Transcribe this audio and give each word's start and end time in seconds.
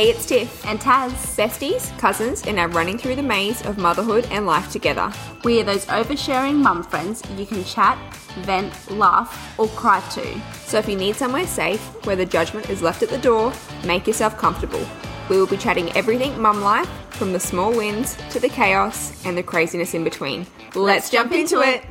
Hey, 0.00 0.08
it's 0.08 0.24
Tiff. 0.24 0.64
And 0.64 0.80
Tas, 0.80 1.12
Besties, 1.36 1.98
cousins, 1.98 2.46
and 2.46 2.58
are 2.58 2.68
running 2.68 2.96
through 2.96 3.16
the 3.16 3.22
maze 3.22 3.60
of 3.66 3.76
motherhood 3.76 4.26
and 4.30 4.46
life 4.46 4.72
together. 4.72 5.12
we 5.44 5.60
are 5.60 5.64
those 5.64 5.84
oversharing 5.84 6.54
mum 6.54 6.82
friends 6.82 7.22
you 7.36 7.44
can 7.44 7.62
chat, 7.64 7.98
vent, 8.38 8.72
laugh, 8.90 9.54
or 9.58 9.68
cry 9.68 10.00
to. 10.12 10.40
So 10.64 10.78
if 10.78 10.88
you 10.88 10.96
need 10.96 11.16
somewhere 11.16 11.46
safe, 11.46 11.82
where 12.06 12.16
the 12.16 12.24
judgment 12.24 12.70
is 12.70 12.80
left 12.80 13.02
at 13.02 13.10
the 13.10 13.18
door, 13.18 13.52
make 13.84 14.06
yourself 14.06 14.38
comfortable. 14.38 14.80
We 15.28 15.36
will 15.36 15.46
be 15.46 15.58
chatting 15.58 15.92
everything 15.94 16.40
mum 16.40 16.62
life, 16.62 16.88
from 17.10 17.34
the 17.34 17.40
small 17.40 17.70
wins 17.70 18.16
to 18.30 18.40
the 18.40 18.48
chaos 18.48 19.22
and 19.26 19.36
the 19.36 19.42
craziness 19.42 19.92
in 19.92 20.02
between. 20.02 20.46
Let's, 20.74 21.10
jump 21.10 21.32
into 21.32 21.60
it. 21.60 21.84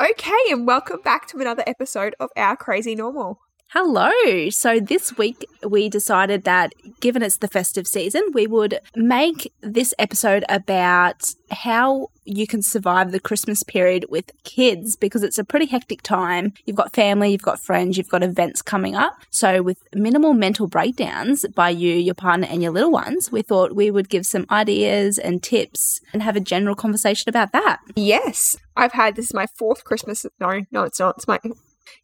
Okay, 0.00 0.42
and 0.50 0.66
welcome 0.66 1.00
back 1.04 1.28
to 1.28 1.38
another 1.38 1.62
episode 1.64 2.16
of 2.18 2.30
Our 2.36 2.56
Crazy 2.56 2.96
Normal. 2.96 3.38
Hello. 3.74 4.50
So 4.50 4.80
this 4.80 5.16
week 5.16 5.46
we 5.66 5.88
decided 5.88 6.44
that 6.44 6.74
given 7.00 7.22
it's 7.22 7.38
the 7.38 7.48
festive 7.48 7.86
season, 7.86 8.22
we 8.34 8.46
would 8.46 8.78
make 8.94 9.50
this 9.62 9.94
episode 9.98 10.44
about 10.50 11.34
how 11.50 12.08
you 12.26 12.46
can 12.46 12.60
survive 12.60 13.12
the 13.12 13.18
Christmas 13.18 13.62
period 13.62 14.04
with 14.10 14.30
kids 14.44 14.94
because 14.94 15.22
it's 15.22 15.38
a 15.38 15.44
pretty 15.44 15.64
hectic 15.64 16.02
time. 16.02 16.52
You've 16.66 16.76
got 16.76 16.92
family, 16.92 17.32
you've 17.32 17.40
got 17.40 17.62
friends, 17.62 17.96
you've 17.96 18.10
got 18.10 18.22
events 18.22 18.60
coming 18.60 18.94
up. 18.94 19.14
So 19.30 19.62
with 19.62 19.78
minimal 19.94 20.34
mental 20.34 20.66
breakdowns 20.66 21.46
by 21.54 21.70
you, 21.70 21.94
your 21.94 22.14
partner 22.14 22.48
and 22.50 22.62
your 22.62 22.72
little 22.72 22.92
ones, 22.92 23.32
we 23.32 23.40
thought 23.40 23.74
we 23.74 23.90
would 23.90 24.10
give 24.10 24.26
some 24.26 24.44
ideas 24.50 25.16
and 25.16 25.42
tips 25.42 26.02
and 26.12 26.22
have 26.22 26.36
a 26.36 26.40
general 26.40 26.74
conversation 26.74 27.30
about 27.30 27.52
that. 27.52 27.78
Yes, 27.96 28.54
I've 28.76 28.92
had 28.92 29.16
this 29.16 29.28
is 29.28 29.34
my 29.34 29.46
fourth 29.46 29.84
Christmas. 29.84 30.26
No, 30.38 30.60
no, 30.70 30.82
it's 30.82 31.00
not. 31.00 31.16
It's 31.16 31.26
my 31.26 31.40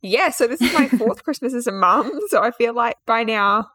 yeah. 0.02 0.30
So 0.30 0.46
this 0.46 0.60
is 0.60 0.72
my 0.72 0.88
fourth 0.98 1.22
Christmas 1.24 1.54
as 1.54 1.66
a 1.66 1.72
mum. 1.72 2.10
So 2.28 2.42
I 2.42 2.50
feel 2.50 2.74
like 2.74 2.96
by 3.06 3.24
now, 3.24 3.68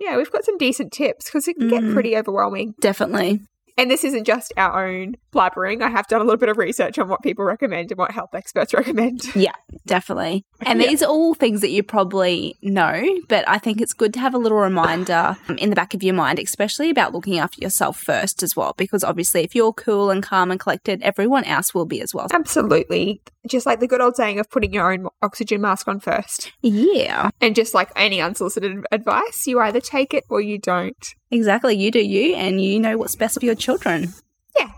yeah, 0.00 0.16
we've 0.16 0.30
got 0.32 0.44
some 0.44 0.58
decent 0.58 0.92
tips 0.92 1.26
because 1.26 1.46
it 1.48 1.54
can 1.56 1.68
get 1.68 1.82
Mhm. 1.82 1.92
pretty 1.94 2.16
overwhelming. 2.16 2.74
Definitely. 2.80 3.40
And 3.76 3.90
this 3.90 4.04
isn't 4.04 4.24
just 4.24 4.52
our 4.56 4.86
own 4.86 5.16
blabbering. 5.32 5.82
I 5.82 5.88
have 5.90 6.06
done 6.06 6.20
a 6.20 6.24
little 6.24 6.38
bit 6.38 6.48
of 6.48 6.58
research 6.58 6.98
on 6.98 7.08
what 7.08 7.22
people 7.22 7.44
recommend 7.44 7.90
and 7.90 7.98
what 7.98 8.12
health 8.12 8.34
experts 8.34 8.72
recommend. 8.74 9.34
Yeah, 9.34 9.52
definitely. 9.86 10.44
And 10.60 10.80
Yeah. 10.80 10.88
these 10.88 11.02
are 11.02 11.08
all 11.10 11.34
things 11.34 11.60
that 11.60 11.70
you 11.70 11.82
probably 11.82 12.54
know, 12.62 13.02
but 13.28 13.46
I 13.48 13.58
think 13.58 13.80
it's 13.80 13.92
good 13.92 14.14
to 14.14 14.20
have 14.20 14.32
a 14.34 14.38
little 14.38 14.58
reminder 14.58 15.36
um, 15.48 15.58
in 15.58 15.70
the 15.70 15.76
back 15.76 15.92
of 15.94 16.02
your 16.02 16.14
mind, 16.14 16.38
especially 16.38 16.88
about 16.90 17.12
looking 17.12 17.38
after 17.38 17.60
yourself 17.60 17.98
first 17.98 18.42
as 18.42 18.54
well, 18.54 18.74
because 18.76 19.02
obviously 19.02 19.42
if 19.42 19.54
you're 19.56 19.72
cool 19.72 20.10
and 20.10 20.22
calm 20.22 20.50
and 20.52 20.60
collected, 20.60 21.02
everyone 21.02 21.44
else 21.44 21.74
will 21.74 21.86
be 21.86 22.00
as 22.00 22.14
well. 22.14 22.28
Absolutely. 22.32 23.20
Just 23.46 23.66
like 23.66 23.80
the 23.80 23.88
good 23.88 24.00
old 24.00 24.16
saying 24.16 24.38
of 24.38 24.48
putting 24.50 24.72
your 24.72 24.90
own 24.92 25.08
oxygen 25.20 25.60
mask 25.60 25.88
on 25.88 25.98
first. 26.00 26.52
Yeah, 26.62 27.30
And 27.40 27.54
just 27.54 27.74
like 27.74 27.90
any 27.96 28.20
unsolicited 28.20 28.84
advice, 28.92 29.46
you 29.46 29.58
either 29.60 29.80
take 29.80 30.14
it 30.14 30.24
or 30.30 30.40
you 30.40 30.58
don't. 30.58 31.14
Exactly. 31.34 31.74
You 31.76 31.90
do 31.90 32.00
you, 32.00 32.34
and 32.34 32.60
you 32.62 32.80
know 32.80 32.96
what's 32.96 33.16
best 33.16 33.38
for 33.38 33.44
your 33.44 33.54
children. 33.54 34.14
Yeah. 34.56 34.70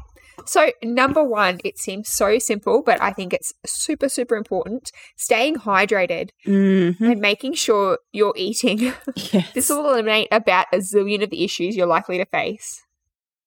So, 0.47 0.71
number 0.83 1.23
one, 1.25 1.61
it 1.65 1.79
seems 1.79 2.09
so 2.09 2.39
simple, 2.39 2.83
but 2.85 3.01
I 3.03 3.13
think 3.13 3.33
it's 3.33 3.53
super, 3.67 4.09
super 4.09 4.37
important. 4.37 4.91
Staying 5.17 5.57
hydrated 5.57 6.31
Mm-hmm. 6.47 7.05
and 7.05 7.21
making 7.21 7.55
sure 7.55 7.99
you're 8.13 8.35
eating. 8.37 8.93
Yes. 9.33 9.53
this 9.55 9.69
will 9.71 9.89
eliminate 9.91 10.29
about 10.31 10.67
a 10.73 10.77
zillion 10.79 11.23
of 11.23 11.31
the 11.31 11.43
issues 11.45 11.77
you're 11.77 11.87
likely 11.87 12.19
to 12.19 12.27
face. 12.27 12.83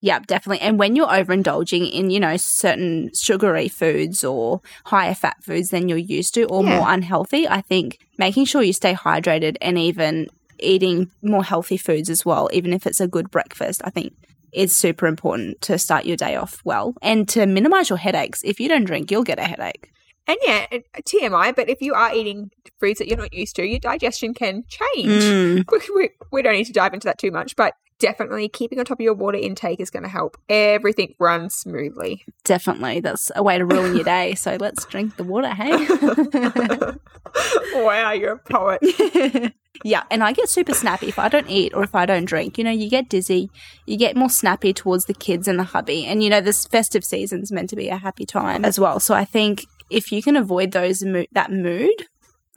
Yeah, 0.01 0.19
definitely. 0.19 0.61
And 0.61 0.79
when 0.79 0.95
you're 0.95 1.07
overindulging 1.07 1.91
in, 1.91 2.09
you 2.09 2.19
know, 2.21 2.37
certain 2.37 3.11
sugary 3.13 3.67
foods 3.67 4.23
or 4.23 4.61
higher 4.85 5.13
fat 5.13 5.35
foods 5.43 5.69
than 5.71 5.89
you're 5.89 5.97
used 5.97 6.33
to 6.35 6.43
or 6.45 6.63
Yeah. 6.63 6.77
more 6.79 6.89
unhealthy, 6.89 7.47
I 7.47 7.59
think 7.61 7.99
making 8.17 8.45
sure 8.45 8.61
you 8.61 8.71
stay 8.73 8.93
hydrated 8.93 9.57
and 9.61 9.77
even 9.77 10.27
eating 10.59 11.11
more 11.21 11.43
healthy 11.43 11.77
foods 11.77 12.09
as 12.09 12.25
well, 12.25 12.49
even 12.53 12.73
if 12.73 12.85
it's 12.85 12.99
a 12.99 13.07
good 13.07 13.31
breakfast, 13.31 13.81
I 13.83 13.89
think 13.89 14.13
is 14.51 14.75
super 14.75 15.05
important 15.05 15.61
to 15.61 15.77
start 15.77 16.05
your 16.05 16.17
day 16.17 16.35
off 16.35 16.61
well 16.63 16.95
and 17.01 17.27
to 17.29 17.45
minimize 17.45 17.89
your 17.89 17.97
headaches. 17.97 18.41
If 18.43 18.59
you 18.59 18.67
don't 18.67 18.85
drink, 18.85 19.11
you'll 19.11 19.23
get 19.23 19.39
a 19.39 19.43
headache. 19.43 19.91
And 20.27 20.37
yeah, 20.43 20.67
TMI, 20.95 21.55
but 21.55 21.69
if 21.69 21.81
you 21.81 21.93
are 21.95 22.13
eating 22.13 22.51
foods 22.79 22.99
that 22.99 23.07
you're 23.07 23.17
not 23.17 23.33
used 23.33 23.55
to, 23.55 23.65
your 23.65 23.79
digestion 23.79 24.33
can 24.33 24.63
change. 24.67 25.23
Mm, 25.23 25.65
We, 25.71 25.79
we, 25.95 26.09
we 26.31 26.41
don't 26.41 26.53
need 26.53 26.65
to 26.65 26.73
dive 26.73 26.93
into 26.93 27.05
that 27.05 27.17
too 27.17 27.31
much, 27.31 27.55
but 27.55 27.73
definitely 27.99 28.49
keeping 28.49 28.79
on 28.79 28.85
top 28.85 28.99
of 28.99 29.03
your 29.03 29.13
water 29.13 29.37
intake 29.37 29.79
is 29.79 29.89
going 29.89 30.03
to 30.03 30.09
help 30.09 30.37
everything 30.47 31.15
run 31.19 31.49
smoothly. 31.49 32.25
definitely. 32.43 33.01
That's 33.01 33.31
a 33.35 33.43
way 33.43 33.57
to 33.57 33.65
ruin 33.65 33.95
your 33.95 34.03
day. 34.03 34.35
So 34.35 34.57
let's 34.59 34.85
drink 34.85 35.17
the 35.17 35.23
water, 35.23 35.49
hey? 35.49 35.71
wow, 37.83 38.11
you're 38.11 38.33
a 38.33 38.37
poet. 38.37 38.81
yeah, 39.83 40.03
and 40.09 40.23
I 40.23 40.33
get 40.33 40.49
super 40.49 40.73
snappy 40.73 41.07
if 41.07 41.19
I 41.19 41.29
don't 41.29 41.49
eat 41.49 41.73
or 41.73 41.83
if 41.83 41.95
I 41.95 42.05
don't 42.05 42.25
drink. 42.25 42.57
You 42.57 42.63
know, 42.63 42.71
you 42.71 42.89
get 42.89 43.09
dizzy, 43.09 43.49
you 43.85 43.97
get 43.97 44.15
more 44.15 44.29
snappy 44.29 44.73
towards 44.73 45.05
the 45.05 45.13
kids 45.13 45.47
and 45.47 45.59
the 45.59 45.63
hubby. 45.63 46.05
And 46.05 46.23
you 46.23 46.29
know, 46.29 46.41
this 46.41 46.65
festive 46.65 47.03
season's 47.03 47.51
meant 47.51 47.69
to 47.69 47.75
be 47.75 47.89
a 47.89 47.97
happy 47.97 48.25
time 48.25 48.65
as 48.65 48.79
well. 48.79 48.99
So 48.99 49.13
I 49.13 49.25
think 49.25 49.65
if 49.89 50.11
you 50.11 50.21
can 50.21 50.35
avoid 50.35 50.71
those 50.71 51.03
mo- 51.03 51.25
that 51.33 51.51
mood, 51.51 52.07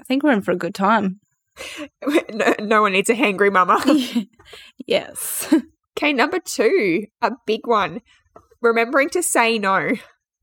I 0.00 0.04
think 0.04 0.22
we're 0.22 0.32
in 0.32 0.42
for 0.42 0.52
a 0.52 0.56
good 0.56 0.74
time. 0.74 1.20
no, 2.32 2.54
no 2.60 2.82
one 2.82 2.92
needs 2.92 3.10
a 3.10 3.14
hangry 3.14 3.52
mama. 3.52 3.82
yes. 4.86 5.52
Okay, 5.96 6.12
number 6.12 6.38
two, 6.38 7.06
a 7.20 7.32
big 7.46 7.66
one. 7.66 8.00
Remembering 8.60 9.10
to 9.10 9.22
say 9.22 9.58
no. 9.58 9.92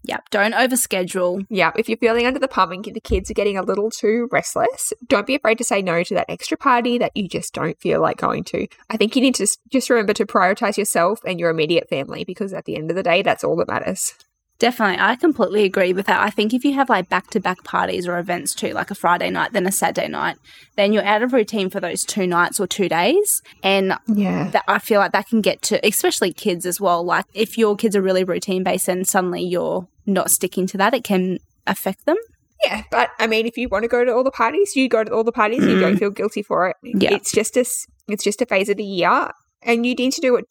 Yep. 0.04 0.30
Don't 0.30 0.54
overschedule. 0.54 1.46
Yeah, 1.50 1.72
if 1.76 1.90
you're 1.90 1.98
feeling 1.98 2.26
under 2.26 2.40
the 2.40 2.48
pump 2.48 2.72
and 2.72 2.84
the 2.84 3.02
kids 3.02 3.30
are 3.30 3.34
getting 3.34 3.58
a 3.58 3.62
little 3.62 3.92
too 3.92 4.30
restless, 4.32 4.94
don't 5.08 5.28
be 5.28 5.36
afraid 5.36 5.58
to 5.58 5.64
say 5.64 5.82
no 5.82 6.04
to 6.04 6.14
that 6.16 6.30
extra 6.30 6.58
party 6.58 6.98
that 7.00 7.12
you 7.16 7.28
just 7.28 7.54
don't 7.54 7.80
feel 7.82 8.02
like 8.02 8.18
going 8.18 8.44
to. 8.46 8.68
I 8.90 8.98
think 8.98 9.16
you 9.16 9.22
need 9.22 9.36
to 9.36 9.48
just 9.70 9.90
remember 9.90 10.14
to 10.14 10.26
prioritize 10.26 10.78
yourself 10.78 11.20
and 11.26 11.40
your 11.40 11.50
immediate 11.50 11.90
family 11.90 12.24
because 12.24 12.54
at 12.54 12.66
the 12.66 12.78
end 12.78 12.90
of 12.90 12.96
the 12.96 13.04
day, 13.04 13.22
that's 13.22 13.44
all 13.44 13.58
that 13.58 13.68
matters. 13.68 14.14
Definitely. 14.60 14.98
I 15.00 15.16
completely 15.16 15.64
agree 15.64 15.94
with 15.94 16.06
that. 16.08 16.20
I 16.20 16.30
think 16.30 16.54
if 16.54 16.66
you 16.66 16.74
have 16.74 16.90
like 16.90 17.08
back 17.08 17.30
to 17.32 17.40
back 17.40 17.64
parties 17.64 18.06
or 18.06 18.20
events 18.20 18.54
too, 18.54 18.72
like 18.74 18.92
a 18.92 18.96
Friday 18.96 19.30
night, 19.30 19.54
then 19.54 19.66
a 19.66 19.72
Saturday 19.72 20.10
night, 20.10 20.36
then 20.76 20.92
you're 20.92 21.04
out 21.04 21.24
of 21.24 21.32
routine 21.32 21.70
for 21.70 21.80
those 21.80 22.04
two 22.04 22.28
nights 22.28 22.60
or 22.60 22.68
two 22.68 22.90
days. 22.90 23.42
And 23.64 23.94
Yeah. 24.08 24.50
that 24.50 24.66
I 24.68 24.80
feel 24.80 25.00
like 25.00 25.14
that 25.14 25.30
can 25.30 25.40
get 25.40 25.62
to, 25.64 25.86
especially 25.88 26.34
kids 26.34 26.66
as 26.66 26.82
well. 26.82 27.04
Like 27.04 27.26
if 27.34 27.58
your 27.58 27.78
kids 27.78 27.96
are 27.96 28.02
really 28.02 28.26
routine 28.26 28.64
based 28.64 28.90
and 28.90 29.08
suddenly 29.08 29.42
you're 29.42 29.88
not 30.06 30.30
sticking 30.30 30.68
to 30.68 30.78
that, 30.78 30.94
it 30.94 31.06
can 31.06 31.40
affect 31.66 32.06
them. 32.06 32.18
Yeah, 32.64 32.84
but 32.92 33.12
I 33.18 33.28
mean, 33.28 33.46
if 33.46 33.58
you 33.58 33.70
want 33.70 33.84
to 33.84 33.88
go 33.88 34.04
to 34.04 34.14
all 34.14 34.26
the 34.26 34.32
parties, 34.32 34.76
you 34.76 34.90
go 34.90 35.06
to 35.06 35.14
all 35.14 35.24
the 35.24 35.32
parties. 35.32 35.64
You 35.64 35.80
don't 35.80 35.96
mm. 35.96 36.00
feel 36.00 36.10
guilty 36.10 36.44
for 36.44 36.68
it. 36.68 36.76
Yeah. 36.84 37.14
It's 37.14 37.32
just 37.32 37.56
a, 37.56 37.64
it's 38.10 38.24
just 38.24 38.42
a 38.42 38.46
phase 38.46 38.68
of 38.68 38.76
the 38.76 38.84
year, 38.84 39.32
and 39.62 39.86
you 39.86 39.96
need 39.96 40.12
to 40.12 40.20
do 40.20 40.34
what 40.34 40.44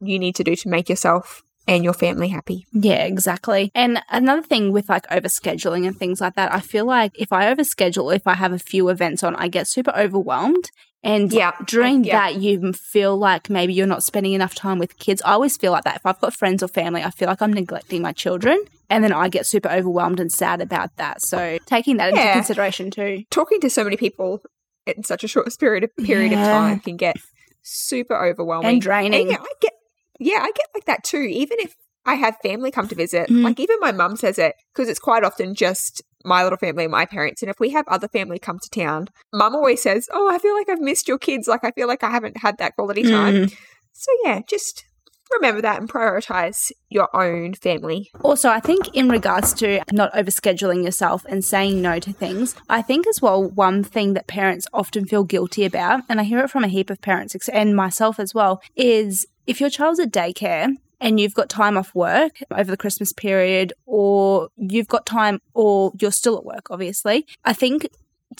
you 0.00 0.18
need 0.18 0.34
to 0.36 0.44
do 0.44 0.56
to 0.56 0.68
make 0.70 0.88
yourself 0.88 1.42
and 1.66 1.84
your 1.84 1.92
family 1.94 2.28
happy. 2.28 2.66
Yeah, 2.72 3.04
exactly. 3.04 3.70
And 3.74 4.02
another 4.10 4.42
thing 4.42 4.72
with 4.72 4.88
like 4.88 5.06
overscheduling 5.08 5.86
and 5.86 5.96
things 5.96 6.20
like 6.20 6.34
that, 6.34 6.52
I 6.52 6.60
feel 6.60 6.84
like 6.84 7.12
if 7.18 7.32
I 7.32 7.52
overschedule, 7.54 8.14
if 8.14 8.26
I 8.26 8.34
have 8.34 8.52
a 8.52 8.58
few 8.58 8.88
events 8.88 9.22
on, 9.22 9.36
I 9.36 9.48
get 9.48 9.68
super 9.68 9.92
overwhelmed. 9.96 10.70
And 11.02 11.32
Yeah, 11.32 11.52
during 11.66 12.04
yeah. 12.04 12.18
that, 12.30 12.36
you 12.42 12.72
feel 12.74 13.16
like 13.16 13.48
maybe 13.48 13.72
you're 13.72 13.86
not 13.86 14.02
spending 14.02 14.34
enough 14.34 14.54
time 14.54 14.78
with 14.78 14.98
kids. 14.98 15.22
I 15.24 15.32
always 15.32 15.56
feel 15.56 15.72
like 15.72 15.84
that. 15.84 15.96
If 15.96 16.04
I've 16.04 16.20
got 16.20 16.34
friends 16.34 16.62
or 16.62 16.68
family, 16.68 17.02
I 17.02 17.10
feel 17.10 17.26
like 17.28 17.40
I'm 17.40 17.52
neglecting 17.54 18.02
my 18.02 18.12
children. 18.12 18.62
And 18.90 19.02
then 19.04 19.12
I 19.12 19.28
get 19.28 19.46
super 19.46 19.70
overwhelmed 19.70 20.20
and 20.20 20.30
sad 20.30 20.60
about 20.60 20.94
that. 20.96 21.22
So 21.22 21.58
taking 21.64 21.96
that 21.98 22.10
into 22.10 22.32
consideration 22.32 22.90
too. 22.90 23.22
Talking 23.30 23.60
to 23.60 23.70
so 23.70 23.84
many 23.84 23.96
people 23.96 24.42
in 24.86 25.04
such 25.04 25.24
a 25.24 25.28
short 25.28 25.48
period 25.60 25.84
of 25.84 25.96
period 26.04 26.32
Yeah. 26.32 26.42
of 26.42 26.48
time 26.48 26.80
can 26.80 26.96
get 26.96 27.16
super 27.62 28.16
overwhelming 28.16 28.68
And 28.68 28.82
draining. 28.82 29.30
yeah, 29.30 29.36
I 29.40 29.52
get 29.60 29.72
yeah, 30.20 30.38
I 30.40 30.52
get 30.52 30.66
like 30.74 30.84
that 30.84 31.02
too. 31.02 31.18
Even 31.22 31.58
if 31.60 31.74
I 32.06 32.14
have 32.14 32.36
family 32.42 32.70
come 32.70 32.88
to 32.88 32.94
visit, 32.94 33.28
Mhm. 33.28 33.42
like 33.42 33.58
even 33.60 33.76
my 33.80 33.92
mum 33.92 34.16
says 34.16 34.38
it 34.38 34.54
because 34.72 34.88
it's 34.88 34.98
quite 35.00 35.24
often 35.24 35.54
just 35.54 36.02
my 36.24 36.42
little 36.42 36.58
family 36.58 36.84
and 36.84 36.92
my 36.92 37.06
parents. 37.06 37.42
And 37.42 37.50
if 37.50 37.58
we 37.58 37.70
have 37.70 37.86
other 37.88 38.08
family 38.08 38.38
come 38.38 38.58
to 38.58 38.70
town, 38.70 39.08
mum 39.32 39.54
always 39.56 39.82
says, 39.82 40.08
"Oh, 40.12 40.28
I 40.30 40.38
feel 40.38 40.54
like 40.54 40.68
I've 40.68 40.80
missed 40.80 41.08
your 41.08 41.18
kids. 41.18 41.48
Like 41.48 41.64
I 41.64 41.70
feel 41.72 41.88
like 41.88 42.02
I 42.04 42.10
haven't 42.10 42.36
had 42.38 42.58
that 42.58 42.76
quality 42.76 43.02
time." 43.02 43.34
Mm. 43.34 43.56
So 43.92 44.12
yeah, 44.24 44.40
just 44.48 44.84
remember 45.32 45.62
that 45.62 45.80
and 45.80 45.88
prioritize 45.88 46.72
your 46.88 47.14
own 47.14 47.54
family. 47.54 48.10
Also, 48.22 48.48
I 48.48 48.60
think 48.60 48.94
in 48.94 49.08
regards 49.08 49.52
to 49.54 49.80
not 49.92 50.12
overscheduling 50.12 50.84
yourself 50.84 51.24
and 51.28 51.44
saying 51.44 51.80
no 51.80 51.98
to 52.00 52.12
things, 52.12 52.54
I 52.68 52.82
think 52.82 53.06
as 53.06 53.22
well, 53.22 53.42
one 53.42 53.82
thing 53.84 54.14
that 54.14 54.26
parents 54.26 54.66
often 54.72 55.06
feel 55.06 55.24
guilty 55.24 55.64
about, 55.64 56.02
and 56.08 56.20
I 56.20 56.24
hear 56.24 56.40
it 56.40 56.50
from 56.50 56.64
a 56.64 56.68
heap 56.68 56.90
of 56.90 57.00
parents 57.00 57.36
and 57.48 57.76
myself 57.76 58.18
as 58.18 58.34
well, 58.34 58.62
is 58.76 59.26
if 59.46 59.60
your 59.60 59.70
child's 59.70 60.00
at 60.00 60.12
daycare 60.12 60.74
and 61.00 61.18
you've 61.18 61.34
got 61.34 61.48
time 61.48 61.78
off 61.78 61.94
work 61.94 62.32
over 62.50 62.70
the 62.70 62.76
Christmas 62.76 63.12
period, 63.12 63.72
or 63.86 64.48
you've 64.56 64.88
got 64.88 65.06
time, 65.06 65.40
or 65.54 65.92
you're 65.98 66.12
still 66.12 66.36
at 66.36 66.44
work, 66.44 66.70
obviously, 66.70 67.26
I 67.44 67.54
think 67.54 67.88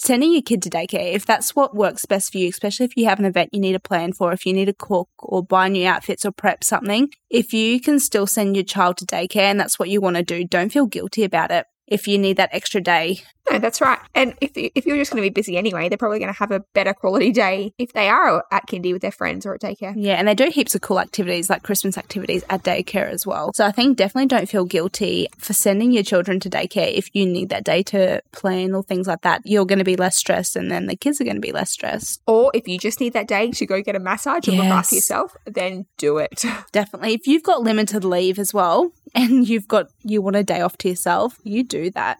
sending 0.03 0.33
your 0.33 0.41
kid 0.41 0.63
to 0.63 0.69
daycare, 0.69 1.13
if 1.13 1.25
that's 1.25 1.55
what 1.55 1.75
works 1.75 2.05
best 2.05 2.31
for 2.31 2.39
you, 2.39 2.49
especially 2.49 2.85
if 2.85 2.97
you 2.97 3.05
have 3.05 3.19
an 3.19 3.25
event 3.25 3.51
you 3.53 3.59
need 3.59 3.75
a 3.75 3.79
plan 3.79 4.13
for, 4.13 4.31
if 4.31 4.45
you 4.45 4.53
need 4.53 4.65
to 4.65 4.73
cook 4.73 5.09
or 5.19 5.43
buy 5.43 5.67
new 5.67 5.87
outfits 5.87 6.25
or 6.25 6.31
prep 6.31 6.63
something, 6.63 7.09
if 7.29 7.53
you 7.53 7.79
can 7.79 7.99
still 7.99 8.25
send 8.25 8.55
your 8.55 8.65
child 8.65 8.97
to 8.97 9.05
daycare 9.05 9.51
and 9.51 9.59
that's 9.59 9.77
what 9.77 9.89
you 9.89 10.01
want 10.01 10.15
to 10.15 10.23
do, 10.23 10.43
don't 10.43 10.71
feel 10.71 10.87
guilty 10.87 11.23
about 11.23 11.51
it. 11.51 11.65
If 11.91 12.07
you 12.07 12.17
need 12.17 12.37
that 12.37 12.49
extra 12.53 12.81
day. 12.81 13.19
No, 13.49 13.59
that's 13.59 13.81
right. 13.81 13.99
And 14.15 14.33
if 14.39 14.51
if 14.55 14.85
you're 14.85 14.97
just 14.97 15.11
going 15.11 15.21
to 15.21 15.29
be 15.29 15.33
busy 15.33 15.57
anyway, 15.57 15.89
they're 15.89 15.97
probably 15.97 16.19
going 16.19 16.31
to 16.31 16.39
have 16.39 16.51
a 16.51 16.61
better 16.73 16.93
quality 16.93 17.31
day 17.31 17.73
if 17.77 17.91
they 17.91 18.07
are 18.07 18.45
at 18.49 18.65
kindy 18.67 18.93
with 18.93 19.01
their 19.01 19.11
friends 19.11 19.45
or 19.45 19.53
at 19.53 19.61
daycare. 19.61 19.93
Yeah, 19.97 20.13
and 20.13 20.27
they 20.27 20.33
do 20.33 20.49
heaps 20.49 20.73
of 20.73 20.81
cool 20.81 20.99
activities 20.99 21.49
like 21.49 21.63
Christmas 21.63 21.97
activities 21.97 22.45
at 22.49 22.63
daycare 22.63 23.09
as 23.09 23.27
well. 23.27 23.51
So 23.53 23.65
I 23.65 23.71
think 23.71 23.97
definitely 23.97 24.27
don't 24.27 24.47
feel 24.47 24.63
guilty 24.63 25.27
for 25.37 25.51
sending 25.51 25.91
your 25.91 26.03
children 26.03 26.39
to 26.41 26.49
daycare 26.49 26.93
if 26.93 27.13
you 27.13 27.25
need 27.25 27.49
that 27.49 27.65
day 27.65 27.83
to 27.83 28.21
plan 28.31 28.73
or 28.73 28.83
things 28.83 29.07
like 29.07 29.21
that. 29.21 29.41
You're 29.43 29.65
going 29.65 29.79
to 29.79 29.85
be 29.85 29.97
less 29.97 30.15
stressed, 30.15 30.55
and 30.55 30.71
then 30.71 30.85
the 30.85 30.95
kids 30.95 31.19
are 31.19 31.25
going 31.25 31.35
to 31.35 31.41
be 31.41 31.51
less 31.51 31.71
stressed. 31.71 32.21
Or 32.27 32.51
if 32.53 32.69
you 32.69 32.79
just 32.79 33.01
need 33.01 33.13
that 33.13 33.27
day 33.27 33.51
to 33.51 33.65
go 33.65 33.81
get 33.81 33.97
a 33.97 33.99
massage 33.99 34.47
and 34.47 34.57
look 34.57 34.67
after 34.67 34.95
yourself, 34.95 35.35
then 35.45 35.87
do 35.97 36.19
it. 36.19 36.45
Definitely, 36.71 37.15
if 37.15 37.27
you've 37.27 37.43
got 37.43 37.61
limited 37.61 38.05
leave 38.05 38.39
as 38.39 38.53
well, 38.53 38.93
and 39.15 39.47
you've 39.47 39.67
got 39.67 39.87
you 40.03 40.21
want 40.21 40.35
a 40.35 40.43
day 40.43 40.61
off 40.61 40.77
to 40.77 40.89
yourself, 40.89 41.37
you 41.43 41.63
do 41.63 41.89
that. 41.91 42.19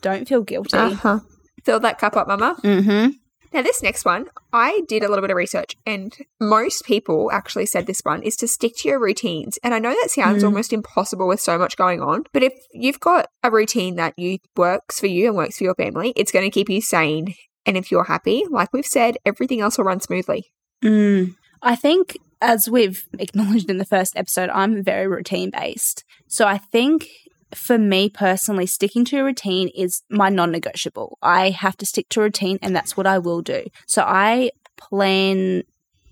Don't 0.00 0.28
feel 0.28 0.42
guilty. 0.42 0.76
Uh-huh. 0.76 1.20
Fill 1.64 1.80
that 1.80 1.98
cup 1.98 2.16
up, 2.16 2.28
mama. 2.28 2.56
Mm-hmm. 2.62 3.10
Now, 3.52 3.62
this 3.62 3.82
next 3.82 4.04
one, 4.04 4.26
I 4.52 4.82
did 4.88 5.02
a 5.02 5.08
little 5.08 5.22
bit 5.22 5.30
of 5.30 5.36
research, 5.36 5.74
and 5.86 6.14
most 6.38 6.84
people 6.84 7.30
actually 7.32 7.64
said 7.64 7.86
this 7.86 8.00
one 8.02 8.22
is 8.22 8.36
to 8.36 8.46
stick 8.46 8.76
to 8.78 8.88
your 8.88 9.00
routines. 9.00 9.58
And 9.64 9.72
I 9.72 9.78
know 9.78 9.90
that 9.90 10.10
sounds 10.10 10.42
Mm. 10.42 10.46
almost 10.48 10.72
impossible 10.72 11.26
with 11.26 11.40
so 11.40 11.56
much 11.56 11.76
going 11.78 12.02
on, 12.02 12.24
but 12.34 12.42
if 12.42 12.52
you've 12.72 13.00
got 13.00 13.28
a 13.42 13.50
routine 13.50 13.96
that 13.96 14.12
you 14.18 14.38
works 14.54 15.00
for 15.00 15.06
you 15.06 15.28
and 15.28 15.36
works 15.36 15.56
for 15.56 15.64
your 15.64 15.74
family, 15.74 16.12
it's 16.14 16.30
going 16.30 16.44
to 16.44 16.50
keep 16.50 16.68
you 16.68 16.82
sane. 16.82 17.34
And 17.64 17.76
if 17.78 17.90
you're 17.90 18.04
happy, 18.04 18.44
like 18.50 18.72
we've 18.74 18.84
said, 18.86 19.16
everything 19.24 19.60
else 19.62 19.78
will 19.78 19.86
run 19.86 20.00
smoothly. 20.00 20.52
Mm. 20.84 21.34
I 21.62 21.74
think, 21.74 22.18
as 22.40 22.68
we've 22.68 23.06
acknowledged 23.18 23.70
in 23.70 23.78
the 23.78 23.84
first 23.84 24.16
episode, 24.16 24.50
I'm 24.50 24.82
very 24.82 25.06
routine 25.06 25.50
based. 25.50 26.04
So 26.28 26.46
I 26.46 26.58
think 26.58 27.08
for 27.54 27.78
me 27.78 28.08
personally, 28.10 28.66
sticking 28.66 29.04
to 29.06 29.18
a 29.18 29.24
routine 29.24 29.70
is 29.74 30.02
my 30.10 30.28
non 30.28 30.50
negotiable. 30.50 31.18
I 31.22 31.50
have 31.50 31.76
to 31.78 31.86
stick 31.86 32.08
to 32.10 32.20
a 32.20 32.24
routine, 32.24 32.58
and 32.62 32.76
that's 32.76 32.96
what 32.96 33.06
I 33.06 33.18
will 33.18 33.40
do. 33.40 33.64
So 33.86 34.02
I 34.02 34.50
plan 34.76 35.62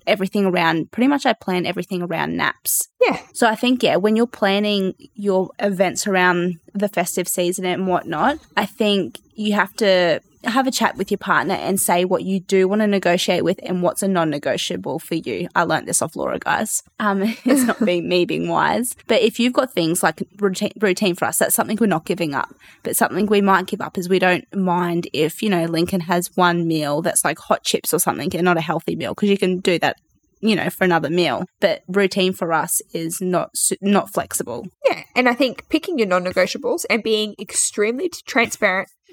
everything 0.07 0.47
around 0.47 0.91
pretty 0.93 1.09
much 1.09 1.27
I 1.27 1.33
plan 1.33 1.67
everything 1.67 2.03
around 2.03 2.37
naps. 2.37 2.89
Yeah. 3.01 3.21
So 3.35 3.49
I 3.49 3.57
think 3.57 3.83
yeah, 3.83 3.97
when 3.97 4.17
you're 4.17 4.27
planning 4.27 4.95
your 5.15 5.51
events 5.59 6.07
around 6.07 6.61
the 6.75 6.89
festive 6.89 7.29
season 7.29 7.65
and 7.65 7.87
whatnot, 7.87 8.39
I 8.57 8.67
think 8.67 9.19
you 9.35 9.55
have 9.55 9.75
to 9.77 10.21
have 10.45 10.67
a 10.67 10.71
chat 10.71 10.97
with 10.97 11.11
your 11.11 11.19
partner 11.19 11.55
and 11.55 11.81
say 11.81 12.05
what 12.05 12.25
you 12.25 12.41
do 12.41 12.69
want 12.69 12.81
to 12.81 12.87
negotiate 12.87 13.45
with 13.45 13.59
and 13.63 13.83
what's 13.83 14.03
a 14.03 14.09
non-negotiable 14.09 14.99
for 14.99 15.15
you. 15.15 15.49
I 15.55 15.63
learned 15.63 15.89
this 15.89 16.03
off 16.03 16.17
Laura, 16.17 16.39
guys. 16.39 16.83
Um, 16.99 17.23
it's 17.45 17.63
not 17.63 17.85
being 17.85 18.09
me 18.09 18.25
being 18.25 18.49
wise, 18.49 18.95
but 19.07 19.23
if 19.23 19.39
you've 19.39 19.53
got 19.53 19.73
things 19.73 20.03
like 20.03 20.23
routine, 20.39 20.73
routine 20.81 21.15
for 21.15 21.25
us, 21.25 21.39
that's 21.39 21.55
something 21.55 21.79
we're 21.81 21.87
not 21.87 22.05
giving 22.05 22.35
up. 22.35 22.55
But 22.83 22.97
something 22.97 23.27
we 23.27 23.41
might 23.41 23.67
give 23.67 23.81
up 23.81 23.99
is 23.99 24.09
we 24.09 24.19
don't 24.19 24.45
mind 24.55 25.09
if 25.13 25.43
you 25.43 25.51
know 25.51 25.65
Lincoln 25.65 26.01
has 26.01 26.31
one 26.37 26.67
meal 26.67 27.03
that's 27.03 27.25
like 27.25 27.39
hot 27.39 27.65
chips 27.65 27.93
or 27.93 27.99
something 27.99 28.35
and 28.35 28.45
not 28.45 28.57
a 28.57 28.63
healthy 28.63 28.97
meal 28.97 29.15
because 29.15 29.31
you 29.31 29.39
can 29.39 29.61
do 29.61 29.79
that 29.79 29.97
you 30.41 30.55
know, 30.55 30.71
for 30.71 30.85
another 30.85 31.11
meal. 31.11 31.45
But 31.61 31.83
routine 31.89 32.33
for 32.33 32.53
us 32.53 32.81
is 32.93 33.21
not 33.21 33.51
not 33.81 34.13
flexible. 34.13 34.67
Yeah. 34.89 35.03
And 35.15 35.29
I 35.29 35.35
think 35.35 35.69
picking 35.69 35.99
your 35.99 36.09
non 36.09 36.25
negotiables 36.25 36.85
and 36.91 37.03
being 37.03 37.35
extremely 37.39 38.09
t- 38.09 38.21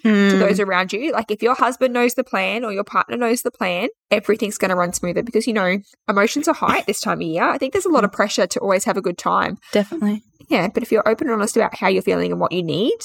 transparent 0.03 0.31
to 0.31 0.37
Mm. 0.37 0.47
those 0.49 0.59
around 0.59 0.93
you. 0.93 1.11
Like 1.11 1.31
if 1.31 1.41
your 1.41 1.55
husband 1.55 1.93
knows 1.93 2.13
the 2.15 2.23
plan 2.23 2.63
or 2.63 2.71
your 2.71 2.83
partner 2.83 3.17
knows 3.17 3.41
the 3.41 3.51
plan, 3.51 3.89
everything's 4.11 4.57
going 4.57 4.69
to 4.69 4.75
run 4.75 4.93
smoother 4.93 5.23
because, 5.23 5.47
you 5.47 5.53
know, 5.53 5.77
emotions 6.07 6.47
are 6.47 6.53
high 6.53 6.79
at 6.79 6.85
this 6.85 6.99
time 7.01 7.19
of 7.21 7.27
year. 7.27 7.43
I 7.43 7.57
think 7.57 7.73
there's 7.73 7.85
a 7.85 7.89
lot 7.89 8.03
of 8.03 8.11
pressure 8.11 8.47
to 8.47 8.59
always 8.59 8.83
have 8.85 8.97
a 8.97 9.01
good 9.01 9.17
time. 9.17 9.57
Definitely. 9.71 10.23
Yeah. 10.49 10.67
But 10.73 10.83
if 10.83 10.91
you're 10.91 11.07
open 11.07 11.27
and 11.27 11.35
honest 11.35 11.55
about 11.57 11.75
how 11.75 11.87
you're 11.87 12.01
feeling 12.01 12.31
and 12.31 12.39
what 12.41 12.51
you 12.51 12.63
need, 12.63 12.97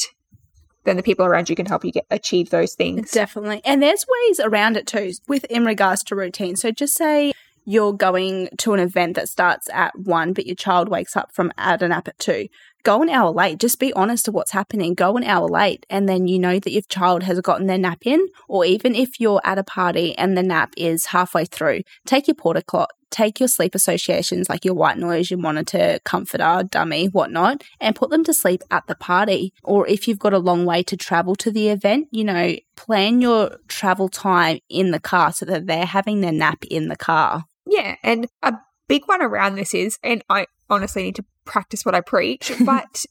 then 0.85 0.97
the 0.97 1.03
people 1.03 1.27
around 1.27 1.49
you 1.51 1.57
can 1.57 1.67
help 1.67 1.85
you 1.85 1.93
get 1.93 2.07
achieve 2.11 2.51
those 2.51 2.75
things. 2.75 3.11
Definitely. 3.11 3.61
And 3.65 3.83
there's 3.83 4.07
ways 4.27 4.41
around 4.41 4.77
it 4.77 4.87
too 4.87 5.13
with 5.29 5.45
in 5.45 5.65
regards 5.65 6.03
to 6.05 6.17
routine. 6.17 6.57
So 6.57 6.71
just 6.71 6.95
say 6.97 7.33
you're 7.65 7.93
going 7.93 8.49
to 8.57 8.73
an 8.73 8.81
event 8.81 9.15
that 9.17 9.29
starts 9.29 9.69
at 9.75 9.93
one, 9.99 10.33
but 10.33 10.47
your 10.47 10.55
child 10.57 10.89
wakes 10.89 11.15
up 11.15 11.31
from 11.35 11.53
at 11.59 11.83
a 11.83 11.89
nap 11.89 12.09
at 12.09 12.19
two. 12.19 12.49
Go 12.85 13.03
an 13.03 13.11
hour 13.11 13.31
late. 13.31 13.59
Just 13.59 13.79
be 13.81 13.93
honest 13.93 14.25
to 14.27 14.33
what's 14.33 14.53
happening. 14.53 14.95
Go 14.95 15.17
an 15.17 15.25
hour 15.25 15.49
late, 15.49 15.85
and 15.91 16.09
then 16.09 16.27
you 16.27 16.39
know 16.39 16.59
that 16.59 16.73
your 16.73 16.83
child 16.89 17.23
has 17.25 17.41
gotten 17.41 17.67
their 17.67 17.79
nap 17.79 18.07
in. 18.07 18.27
Or 18.49 18.65
even 18.65 18.95
if 18.95 19.21
you're 19.21 19.41
at 19.45 19.59
a 19.59 19.65
party 19.65 20.17
and 20.17 20.37
the 20.37 20.43
nap 20.43 20.73
is 20.77 21.07
halfway 21.07 21.45
through, 21.45 21.83
take 22.07 22.29
your 22.29 22.35
porta 22.35 22.63
cot, 22.63 22.91
take 23.11 23.41
your 23.41 23.49
sleep 23.49 23.75
associations 23.75 24.49
like 24.49 24.65
your 24.65 24.75
white 24.75 24.99
noise, 24.99 25.31
your 25.31 25.41
monitor, 25.41 25.99
comforter, 26.05 26.63
dummy, 26.69 27.07
whatnot, 27.07 27.65
and 27.81 27.97
put 27.97 28.11
them 28.11 28.25
to 28.25 28.35
sleep 28.35 28.63
at 28.71 28.87
the 28.87 28.95
party. 28.95 29.53
Or 29.65 29.87
if 29.87 30.07
you've 30.07 30.19
got 30.19 30.33
a 30.33 30.39
long 30.39 30.65
way 30.65 30.83
to 30.85 30.97
travel 30.97 31.35
to 31.37 31.51
the 31.51 31.69
event, 31.69 32.09
you 32.11 32.25
know, 32.25 32.55
plan 32.77 33.21
your 33.21 33.59
travel 33.69 34.09
time 34.09 34.61
in 34.69 34.91
the 34.93 35.01
car 35.01 35.33
so 35.33 35.45
that 35.47 35.67
they're 35.67 35.87
having 35.87 36.21
their 36.21 36.33
nap 36.33 36.65
in 36.71 36.89
the 36.89 36.97
car. 36.97 37.45
Yeah. 37.67 37.97
And 38.03 38.29
a 38.43 38.55
big 38.89 39.03
one 39.07 39.23
around 39.23 39.57
this 39.57 39.75
is, 39.75 39.99
and 40.03 40.23
I 40.29 40.47
honestly 40.71 41.03
need 41.03 41.17
to 41.17 41.25
practice 41.49 41.85
what 41.85 41.97
I 41.97 42.01
preach, 42.01 42.53
but 42.65 43.05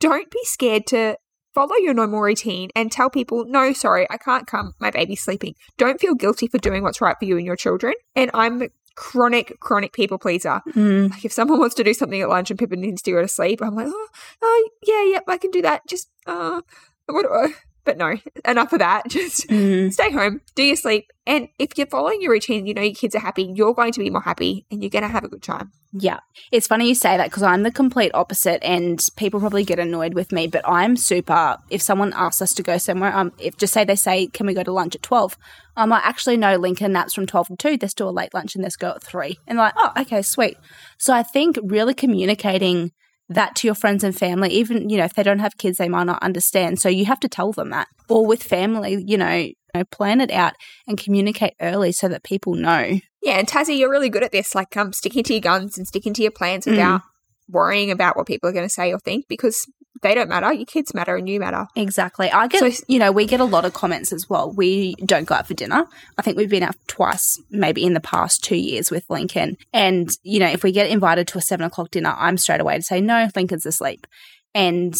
don't 0.00 0.30
be 0.30 0.40
scared 0.44 0.86
to 0.88 1.16
follow 1.52 1.76
your 1.76 1.92
normal 1.92 2.20
routine 2.20 2.70
and 2.74 2.90
tell 2.90 3.10
people, 3.10 3.44
no, 3.46 3.74
sorry, 3.74 4.06
I 4.08 4.16
can't 4.16 4.46
come. 4.46 4.72
My 4.80 4.90
baby's 4.90 5.20
sleeping. 5.20 5.54
Don't 5.76 6.00
feel 6.00 6.14
guilty 6.14 6.46
for 6.46 6.58
doing 6.58 6.82
what's 6.82 7.02
right 7.02 7.16
for 7.18 7.26
you 7.26 7.36
and 7.36 7.44
your 7.44 7.56
children. 7.56 7.92
And 8.16 8.30
I'm 8.32 8.68
chronic, 8.94 9.58
chronic 9.60 9.92
people 9.92 10.18
pleaser. 10.18 10.62
Mm. 10.70 11.10
Like 11.10 11.24
if 11.24 11.32
someone 11.32 11.58
wants 11.58 11.74
to 11.74 11.84
do 11.84 11.92
something 11.92 12.20
at 12.20 12.28
lunch 12.28 12.50
and 12.50 12.58
Pippin 12.58 12.80
needs 12.80 13.02
to 13.02 13.12
go 13.12 13.20
to 13.20 13.28
sleep, 13.28 13.60
I'm 13.62 13.74
like, 13.74 13.88
oh, 13.88 14.08
oh 14.40 14.70
yeah, 14.86 15.04
yep, 15.12 15.24
I 15.28 15.36
can 15.36 15.50
do 15.50 15.62
that. 15.62 15.82
Just, 15.86 16.08
uh, 16.26 16.62
what 17.06 17.22
do 17.22 17.28
I? 17.28 17.52
But 17.84 17.98
no, 17.98 18.16
enough 18.44 18.72
of 18.72 18.78
that. 18.78 19.02
Just 19.08 19.48
Mm. 19.48 19.92
stay 19.92 20.10
home, 20.10 20.40
do 20.54 20.62
your 20.62 20.76
sleep. 20.76 21.10
And 21.26 21.48
if 21.58 21.76
you're 21.78 21.86
following 21.86 22.20
your 22.20 22.32
routine, 22.32 22.66
you 22.66 22.74
know 22.74 22.82
your 22.82 22.94
kids 22.94 23.14
are 23.14 23.20
happy, 23.20 23.44
you're 23.44 23.74
going 23.74 23.92
to 23.92 24.00
be 24.00 24.10
more 24.10 24.22
happy 24.22 24.66
and 24.70 24.82
you're 24.82 24.90
going 24.90 25.02
to 25.02 25.08
have 25.08 25.24
a 25.24 25.28
good 25.28 25.42
time. 25.42 25.70
Yeah. 25.92 26.20
It's 26.50 26.66
funny 26.66 26.88
you 26.88 26.94
say 26.94 27.16
that 27.16 27.26
because 27.30 27.42
I'm 27.42 27.62
the 27.64 27.70
complete 27.70 28.10
opposite 28.14 28.64
and 28.64 28.98
people 29.16 29.40
probably 29.40 29.62
get 29.62 29.78
annoyed 29.78 30.14
with 30.14 30.32
me, 30.32 30.46
but 30.46 30.66
I'm 30.66 30.96
super. 30.96 31.58
If 31.70 31.82
someone 31.82 32.12
asks 32.14 32.40
us 32.42 32.54
to 32.54 32.62
go 32.62 32.78
somewhere, 32.78 33.14
um, 33.14 33.32
if 33.38 33.56
just 33.58 33.72
say 33.74 33.84
they 33.84 33.94
say, 33.94 34.26
can 34.28 34.46
we 34.46 34.54
go 34.54 34.62
to 34.62 34.72
lunch 34.72 34.94
at 34.96 35.02
12? 35.02 35.36
I'm 35.76 35.90
like, 35.90 36.04
actually, 36.04 36.38
no, 36.38 36.56
Lincoln, 36.56 36.92
naps 36.92 37.12
from 37.14 37.26
12 37.26 37.48
to 37.48 37.56
2. 37.56 37.78
Let's 37.80 37.94
do 37.94 38.08
a 38.08 38.10
late 38.10 38.32
lunch 38.32 38.54
and 38.54 38.62
let's 38.62 38.76
go 38.76 38.90
at 38.90 39.02
3. 39.02 39.38
And 39.46 39.58
they're 39.58 39.66
like, 39.66 39.74
oh, 39.76 39.92
okay, 40.00 40.22
sweet. 40.22 40.56
So 40.98 41.12
I 41.12 41.22
think 41.22 41.58
really 41.62 41.94
communicating 41.94 42.92
that 43.34 43.56
to 43.56 43.66
your 43.66 43.74
friends 43.74 44.04
and 44.04 44.16
family, 44.16 44.50
even, 44.50 44.88
you 44.88 44.96
know, 44.98 45.04
if 45.04 45.14
they 45.14 45.22
don't 45.22 45.40
have 45.40 45.58
kids, 45.58 45.78
they 45.78 45.88
might 45.88 46.04
not 46.04 46.22
understand. 46.22 46.80
So 46.80 46.88
you 46.88 47.04
have 47.06 47.20
to 47.20 47.28
tell 47.28 47.52
them 47.52 47.70
that. 47.70 47.88
Or 48.08 48.26
with 48.26 48.42
family, 48.42 49.02
you 49.06 49.16
know, 49.16 49.34
you 49.34 49.54
know, 49.74 49.84
plan 49.84 50.20
it 50.20 50.30
out 50.30 50.54
and 50.86 50.98
communicate 50.98 51.54
early 51.60 51.92
so 51.92 52.08
that 52.08 52.22
people 52.22 52.54
know. 52.54 53.00
Yeah, 53.22 53.38
and 53.38 53.48
Tassie, 53.48 53.78
you're 53.78 53.90
really 53.90 54.10
good 54.10 54.22
at 54.22 54.32
this, 54.32 54.54
like 54.54 54.76
um, 54.76 54.92
sticking 54.92 55.22
to 55.24 55.34
your 55.34 55.40
guns 55.40 55.78
and 55.78 55.86
sticking 55.86 56.12
to 56.14 56.22
your 56.22 56.32
plans 56.32 56.66
Mm. 56.66 56.72
without 56.72 57.02
worrying 57.48 57.90
about 57.90 58.16
what 58.16 58.26
people 58.26 58.48
are 58.48 58.52
going 58.52 58.66
to 58.66 58.72
say 58.72 58.92
or 58.92 58.98
think 58.98 59.26
because 59.28 59.66
they 60.02 60.14
don't 60.14 60.28
matter. 60.28 60.52
Your 60.52 60.66
kids 60.66 60.92
matter 60.94 61.16
and 61.16 61.28
you 61.28 61.38
matter. 61.40 61.66
Exactly. 61.76 62.30
I 62.30 62.48
get, 62.48 62.58
So- 62.74 62.84
you 62.88 62.98
know, 62.98 63.12
we 63.12 63.24
get 63.26 63.40
a 63.40 63.44
lot 63.44 63.64
of 63.64 63.72
comments 63.72 64.12
as 64.12 64.28
well. 64.28 64.50
We 64.52 64.94
don't 65.04 65.24
go 65.24 65.34
out 65.36 65.46
for 65.46 65.54
dinner. 65.54 65.86
I 66.18 66.22
think 66.22 66.36
we've 66.36 66.50
been 66.50 66.64
out 66.64 66.76
twice, 66.88 67.40
maybe 67.50 67.84
in 67.84 67.94
the 67.94 68.00
past 68.00 68.42
two 68.42 68.56
years 68.56 68.90
with 68.90 69.08
Lincoln. 69.08 69.56
And, 69.72 70.10
you 70.22 70.40
know, 70.40 70.48
if 70.48 70.62
we 70.64 70.72
get 70.72 70.90
invited 70.90 71.28
to 71.28 71.38
a 71.38 71.40
seven 71.40 71.64
o'clock 71.64 71.90
dinner, 71.90 72.14
I'm 72.18 72.36
straight 72.36 72.60
away 72.60 72.76
to 72.76 72.82
say, 72.82 73.00
no, 73.00 73.28
Lincoln's 73.34 73.64
asleep. 73.66 74.06
And 74.54 74.94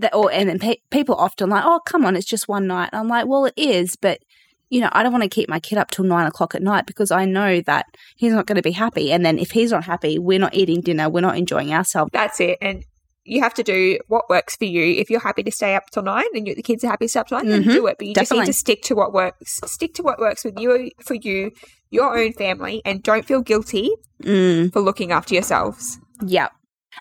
that, 0.00 0.14
or, 0.14 0.30
and 0.32 0.48
then 0.48 0.58
pe- 0.58 0.76
people 0.90 1.14
often 1.14 1.48
like, 1.48 1.64
oh, 1.64 1.80
come 1.86 2.04
on, 2.04 2.16
it's 2.16 2.26
just 2.26 2.48
one 2.48 2.66
night. 2.66 2.90
I'm 2.92 3.08
like, 3.08 3.26
well, 3.26 3.44
it 3.46 3.54
is, 3.56 3.96
but, 3.96 4.18
you 4.68 4.80
know, 4.80 4.88
I 4.92 5.02
don't 5.02 5.12
want 5.12 5.22
to 5.24 5.28
keep 5.28 5.48
my 5.48 5.60
kid 5.60 5.78
up 5.78 5.90
till 5.90 6.04
nine 6.04 6.26
o'clock 6.26 6.54
at 6.54 6.62
night 6.62 6.86
because 6.86 7.10
I 7.10 7.24
know 7.24 7.60
that 7.62 7.86
he's 8.16 8.32
not 8.32 8.46
going 8.46 8.56
to 8.56 8.62
be 8.62 8.72
happy. 8.72 9.12
And 9.12 9.24
then 9.24 9.38
if 9.38 9.50
he's 9.50 9.72
not 9.72 9.84
happy, 9.84 10.18
we're 10.18 10.38
not 10.38 10.54
eating 10.54 10.80
dinner, 10.80 11.08
we're 11.08 11.20
not 11.20 11.36
enjoying 11.36 11.72
ourselves. 11.74 12.10
That's 12.12 12.40
it. 12.40 12.58
And 12.60 12.84
you 13.30 13.40
have 13.40 13.54
to 13.54 13.62
do 13.62 13.98
what 14.08 14.28
works 14.28 14.56
for 14.56 14.64
you. 14.64 14.82
If 15.00 15.08
you're 15.08 15.20
happy 15.20 15.42
to 15.44 15.52
stay 15.52 15.74
up 15.76 15.84
till 15.92 16.02
nine 16.02 16.24
and 16.34 16.46
you, 16.48 16.54
the 16.54 16.62
kids 16.62 16.82
are 16.84 16.88
happy 16.88 17.04
to 17.04 17.08
stay 17.08 17.20
up 17.20 17.28
till 17.28 17.38
9 17.38 17.48
then 17.48 17.62
Mhm. 17.62 17.72
do 17.72 17.86
it. 17.86 17.96
But 17.98 18.06
you 18.08 18.14
just 18.14 18.32
need 18.32 18.46
to 18.46 18.52
stick 18.52 18.82
to 18.82 18.94
what 18.94 19.12
works. 19.12 19.60
Stick 19.66 19.94
to 19.94 20.02
what 20.02 20.18
works 20.18 20.44
with 20.44 20.58
you, 20.58 20.90
for 21.06 21.14
you, 21.14 21.52
your 21.90 22.18
own 22.18 22.32
family, 22.32 22.82
and 22.84 23.02
don't 23.02 23.24
feel 23.24 23.40
guilty 23.40 23.90
Mm. 24.22 24.72
for 24.72 24.80
looking 24.80 25.12
after 25.12 25.34
yourselves. 25.34 25.98
Yep. 26.26 26.50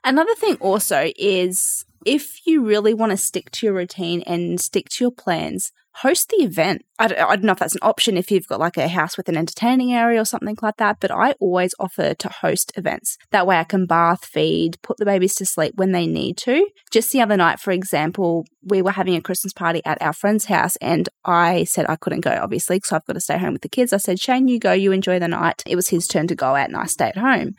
Another 0.03 0.35
thing 0.35 0.55
also 0.59 1.11
is 1.17 1.85
if 2.05 2.45
you 2.45 2.65
really 2.65 2.93
want 2.93 3.11
to 3.11 3.17
stick 3.17 3.51
to 3.51 3.65
your 3.65 3.75
routine 3.75 4.21
and 4.23 4.59
stick 4.59 4.89
to 4.89 5.03
your 5.03 5.11
plans, 5.11 5.71
host 6.01 6.29
the 6.29 6.43
event. 6.43 6.85
I 6.97 7.07
don't, 7.07 7.19
I 7.19 7.35
don't 7.35 7.43
know 7.43 7.51
if 7.51 7.59
that's 7.59 7.75
an 7.75 7.81
option 7.81 8.15
if 8.15 8.31
you've 8.31 8.47
got 8.47 8.59
like 8.59 8.77
a 8.77 8.87
house 8.87 9.17
with 9.17 9.27
an 9.27 9.35
entertaining 9.35 9.93
area 9.93 10.21
or 10.21 10.25
something 10.25 10.57
like 10.61 10.77
that, 10.77 10.97
but 10.99 11.11
I 11.11 11.33
always 11.39 11.73
offer 11.79 12.13
to 12.13 12.29
host 12.29 12.71
events. 12.75 13.17
That 13.31 13.45
way 13.45 13.57
I 13.57 13.63
can 13.65 13.85
bath, 13.85 14.23
feed, 14.25 14.81
put 14.81 14.97
the 14.97 15.05
babies 15.05 15.35
to 15.35 15.45
sleep 15.45 15.73
when 15.75 15.91
they 15.91 16.07
need 16.07 16.37
to. 16.37 16.67
Just 16.91 17.11
the 17.11 17.21
other 17.21 17.35
night, 17.35 17.59
for 17.59 17.71
example, 17.71 18.45
we 18.63 18.81
were 18.81 18.91
having 18.91 19.15
a 19.15 19.21
Christmas 19.21 19.51
party 19.51 19.81
at 19.85 20.01
our 20.01 20.13
friend's 20.13 20.45
house 20.45 20.75
and 20.77 21.09
I 21.25 21.65
said 21.65 21.85
I 21.89 21.97
couldn't 21.97 22.21
go, 22.21 22.39
obviously, 22.41 22.77
because 22.77 22.93
I've 22.93 23.05
got 23.05 23.13
to 23.13 23.21
stay 23.21 23.37
home 23.37 23.53
with 23.53 23.61
the 23.61 23.69
kids. 23.69 23.91
I 23.91 23.97
said, 23.97 24.19
Shane, 24.19 24.47
you 24.47 24.59
go, 24.59 24.71
you 24.71 24.91
enjoy 24.91 25.19
the 25.19 25.27
night. 25.27 25.63
It 25.65 25.75
was 25.75 25.89
his 25.89 26.07
turn 26.07 26.27
to 26.27 26.35
go 26.35 26.55
out 26.55 26.69
and 26.69 26.77
I 26.77 26.85
stayed 26.85 27.09
at 27.09 27.17
home. 27.17 27.55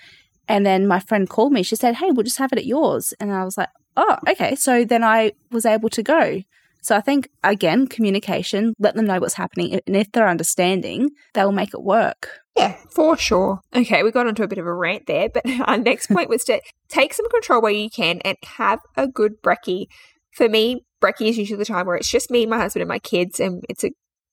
And 0.48 0.66
then 0.66 0.88
my 0.88 0.98
friend 0.98 1.28
called 1.28 1.52
me. 1.52 1.62
She 1.62 1.76
said, 1.76 1.96
Hey, 1.96 2.10
we'll 2.10 2.24
just 2.24 2.38
have 2.38 2.52
it 2.52 2.58
at 2.58 2.66
yours. 2.66 3.14
And 3.20 3.32
I 3.32 3.44
was 3.44 3.56
like, 3.56 3.68
Oh, 3.96 4.16
okay. 4.28 4.54
So 4.54 4.84
then 4.84 5.04
I 5.04 5.32
was 5.50 5.66
able 5.66 5.88
to 5.90 6.02
go. 6.02 6.42
So 6.82 6.96
I 6.96 7.00
think, 7.00 7.28
again, 7.44 7.86
communication, 7.86 8.74
let 8.78 8.94
them 8.94 9.06
know 9.06 9.20
what's 9.20 9.34
happening. 9.34 9.80
And 9.86 9.96
if 9.96 10.10
they're 10.12 10.28
understanding, 10.28 11.10
they 11.34 11.44
will 11.44 11.52
make 11.52 11.74
it 11.74 11.82
work. 11.82 12.40
Yeah, 12.56 12.76
for 12.90 13.16
sure. 13.16 13.60
Okay, 13.74 14.02
we 14.02 14.10
got 14.10 14.26
onto 14.26 14.42
a 14.42 14.48
bit 14.48 14.58
of 14.58 14.66
a 14.66 14.74
rant 14.74 15.06
there, 15.06 15.28
but 15.28 15.44
our 15.66 15.78
next 15.78 16.08
point 16.08 16.30
was 16.30 16.44
to 16.44 16.60
take 16.88 17.14
some 17.14 17.28
control 17.28 17.60
where 17.60 17.72
you 17.72 17.90
can 17.90 18.20
and 18.24 18.38
have 18.56 18.80
a 18.96 19.06
good 19.06 19.42
brekkie. 19.42 19.86
For 20.32 20.48
me, 20.48 20.84
brekkie 21.02 21.28
is 21.28 21.38
usually 21.38 21.58
the 21.58 21.64
time 21.64 21.86
where 21.86 21.96
it's 21.96 22.10
just 22.10 22.30
me, 22.30 22.46
my 22.46 22.58
husband, 22.58 22.82
and 22.82 22.88
my 22.88 22.98
kids, 22.98 23.40
and 23.40 23.62
it's 23.68 23.84
a 23.84 23.90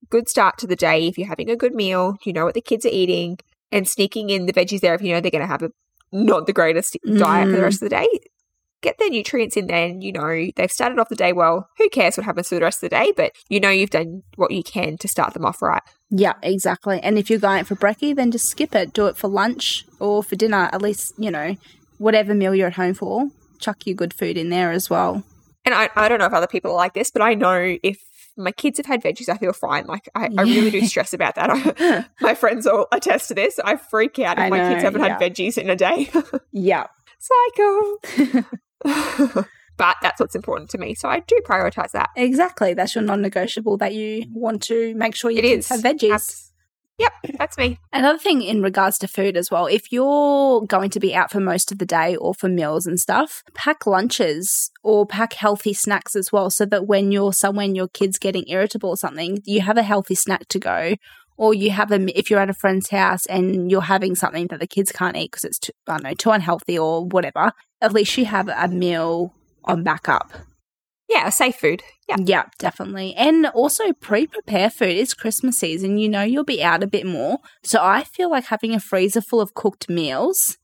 good 0.09 0.29
start 0.29 0.57
to 0.59 0.67
the 0.67 0.75
day. 0.75 1.07
If 1.07 1.17
you're 1.17 1.27
having 1.27 1.49
a 1.49 1.55
good 1.55 1.73
meal, 1.73 2.15
you 2.23 2.33
know 2.33 2.45
what 2.45 2.53
the 2.53 2.61
kids 2.61 2.85
are 2.85 2.89
eating, 2.91 3.37
and 3.71 3.87
sneaking 3.87 4.29
in 4.29 4.45
the 4.45 4.53
veggies 4.53 4.79
there 4.79 4.95
if 4.95 5.01
you 5.01 5.13
know 5.13 5.19
they're 5.19 5.31
going 5.31 5.41
to 5.41 5.47
have 5.47 5.63
a 5.63 5.71
not 6.11 6.45
the 6.47 6.53
greatest 6.53 6.97
diet 7.03 7.47
for 7.47 7.51
the 7.51 7.57
mm. 7.57 7.63
rest 7.63 7.81
of 7.81 7.89
the 7.89 7.95
day. 7.95 8.07
Get 8.81 8.97
their 8.99 9.09
nutrients 9.09 9.57
in 9.57 9.67
there, 9.67 9.87
and 9.87 10.03
you 10.03 10.11
know 10.11 10.47
they've 10.55 10.71
started 10.71 10.99
off 10.99 11.09
the 11.09 11.15
day 11.15 11.33
well. 11.33 11.69
Who 11.77 11.89
cares 11.89 12.15
what 12.15 12.25
happens 12.25 12.49
for 12.49 12.55
the 12.55 12.61
rest 12.61 12.83
of 12.83 12.89
the 12.89 12.95
day? 12.95 13.11
But 13.15 13.33
you 13.49 13.59
know 13.59 13.69
you've 13.69 13.89
done 13.89 14.23
what 14.35 14.51
you 14.51 14.63
can 14.63 14.97
to 14.97 15.07
start 15.07 15.33
them 15.33 15.45
off 15.45 15.61
right. 15.61 15.81
Yeah, 16.09 16.33
exactly. 16.43 16.99
And 17.01 17.17
if 17.17 17.29
you're 17.29 17.39
going 17.39 17.65
for 17.65 17.75
brekkie, 17.75 18.15
then 18.15 18.31
just 18.31 18.49
skip 18.49 18.75
it. 18.75 18.93
Do 18.93 19.07
it 19.07 19.17
for 19.17 19.27
lunch 19.27 19.85
or 19.99 20.23
for 20.23 20.35
dinner. 20.35 20.69
At 20.71 20.81
least, 20.81 21.13
you 21.17 21.31
know, 21.31 21.55
whatever 21.97 22.33
meal 22.33 22.55
you're 22.55 22.67
at 22.67 22.75
home 22.75 22.93
for, 22.93 23.27
chuck 23.59 23.85
your 23.85 23.95
good 23.95 24.13
food 24.13 24.37
in 24.37 24.49
there 24.49 24.71
as 24.71 24.89
well. 24.89 25.23
And 25.65 25.75
I, 25.75 25.89
I 25.95 26.07
don't 26.07 26.19
know 26.19 26.25
if 26.25 26.33
other 26.33 26.47
people 26.47 26.71
are 26.71 26.77
like 26.77 26.93
this, 26.93 27.11
but 27.11 27.21
I 27.21 27.33
know 27.33 27.77
if 27.83 27.99
my 28.37 28.51
kids 28.51 28.77
have 28.77 28.85
had 28.85 29.03
veggies, 29.03 29.27
I 29.27 29.37
feel 29.37 29.51
fine. 29.51 29.85
Like 29.85 30.07
I, 30.15 30.29
I 30.37 30.41
really 30.43 30.71
do 30.71 30.85
stress 30.85 31.13
about 31.13 31.35
that. 31.35 31.49
I, 31.51 32.05
my 32.21 32.35
friends 32.35 32.65
all 32.67 32.87
attest 32.91 33.29
to 33.29 33.33
this. 33.33 33.59
I 33.59 33.75
freak 33.75 34.19
out 34.19 34.39
if 34.39 34.49
my 34.49 34.59
kids 34.59 34.83
haven't 34.83 35.01
yeah. 35.01 35.19
had 35.19 35.21
veggies 35.21 35.57
in 35.57 35.69
a 35.69 35.75
day. 35.75 36.09
Yeah. 36.51 36.87
Psycho. 37.19 38.53
but 39.77 39.95
that's 40.01 40.19
what's 40.19 40.35
important 40.35 40.69
to 40.71 40.77
me. 40.77 40.95
So 40.95 41.09
I 41.09 41.19
do 41.21 41.39
prioritize 41.47 41.91
that. 41.91 42.09
Exactly. 42.15 42.73
That's 42.73 42.95
your 42.95 43.03
non 43.03 43.21
negotiable 43.21 43.77
that 43.77 43.93
you 43.93 44.25
want 44.31 44.63
to 44.63 44.93
make 44.95 45.15
sure 45.15 45.31
your 45.31 45.43
It 45.43 45.65
have 45.67 45.81
veggies. 45.81 46.11
Abs- 46.13 46.47
Yep, 46.99 47.13
that's 47.37 47.57
me. 47.59 47.79
Another 47.93 48.17
thing 48.17 48.41
in 48.41 48.63
regards 48.63 48.97
to 48.99 49.07
food 49.07 49.37
as 49.37 49.51
well, 49.51 49.67
if 49.67 49.91
you're 49.91 50.61
going 50.65 50.89
to 50.89 50.99
be 50.99 51.13
out 51.13 51.29
for 51.29 51.39
most 51.39 51.71
of 51.71 51.77
the 51.77 51.85
day 51.85 52.15
or 52.15 52.33
for 52.33 52.49
meals 52.49 52.87
and 52.87 52.99
stuff, 52.99 53.43
pack 53.53 53.85
lunches 53.85 54.71
or 54.81 55.05
pack 55.05 55.33
healthy 55.33 55.73
snacks 55.73 56.15
as 56.15 56.31
well 56.31 56.49
so 56.49 56.65
that 56.65 56.87
when 56.87 57.11
you're 57.11 57.33
somewhere 57.33 57.65
and 57.65 57.75
your 57.75 57.87
kid's 57.87 58.17
getting 58.17 58.45
irritable 58.47 58.89
or 58.89 58.97
something, 58.97 59.43
you 59.45 59.61
have 59.61 59.77
a 59.77 59.83
healthy 59.83 60.15
snack 60.15 60.47
to 60.47 60.59
go. 60.59 60.95
Or 61.39 61.53
you 61.53 61.69
have 61.69 61.91
a, 61.91 62.17
if 62.17 62.31
you're 62.31 62.39
at 62.39 62.49
a 62.49 62.53
friend's 62.53 62.89
house 62.89 63.27
and 63.27 63.69
you're 63.69 63.81
having 63.81 64.15
something 64.15 64.47
that 64.47 64.59
the 64.59 64.65
kids 64.65 64.91
can't 64.91 65.15
eat 65.15 65.29
because 65.29 65.43
it's 65.43 65.59
too, 65.59 65.71
I 65.87 65.97
don't 65.97 66.03
know, 66.03 66.13
too 66.15 66.31
unhealthy 66.31 66.79
or 66.79 67.05
whatever, 67.05 67.51
at 67.81 67.93
least 67.93 68.17
you 68.17 68.25
have 68.25 68.49
a 68.49 68.67
meal 68.67 69.33
on 69.63 69.83
backup. 69.83 70.31
Yeah, 71.09 71.29
safe 71.29 71.55
food. 71.55 71.83
Yeah. 72.09 72.17
Yeah, 72.19 72.43
definitely. 72.59 73.15
And 73.15 73.45
also 73.47 73.93
pre 73.93 74.27
prepare 74.27 74.69
food. 74.69 74.97
It's 74.97 75.13
Christmas 75.13 75.57
season. 75.57 75.97
You 75.97 76.09
know 76.09 76.23
you'll 76.23 76.43
be 76.43 76.63
out 76.63 76.83
a 76.83 76.87
bit 76.87 77.05
more. 77.05 77.39
So 77.63 77.79
I 77.81 78.03
feel 78.03 78.29
like 78.29 78.45
having 78.45 78.73
a 78.73 78.79
freezer 78.79 79.21
full 79.21 79.39
of 79.39 79.53
cooked 79.53 79.89
meals. 79.89 80.57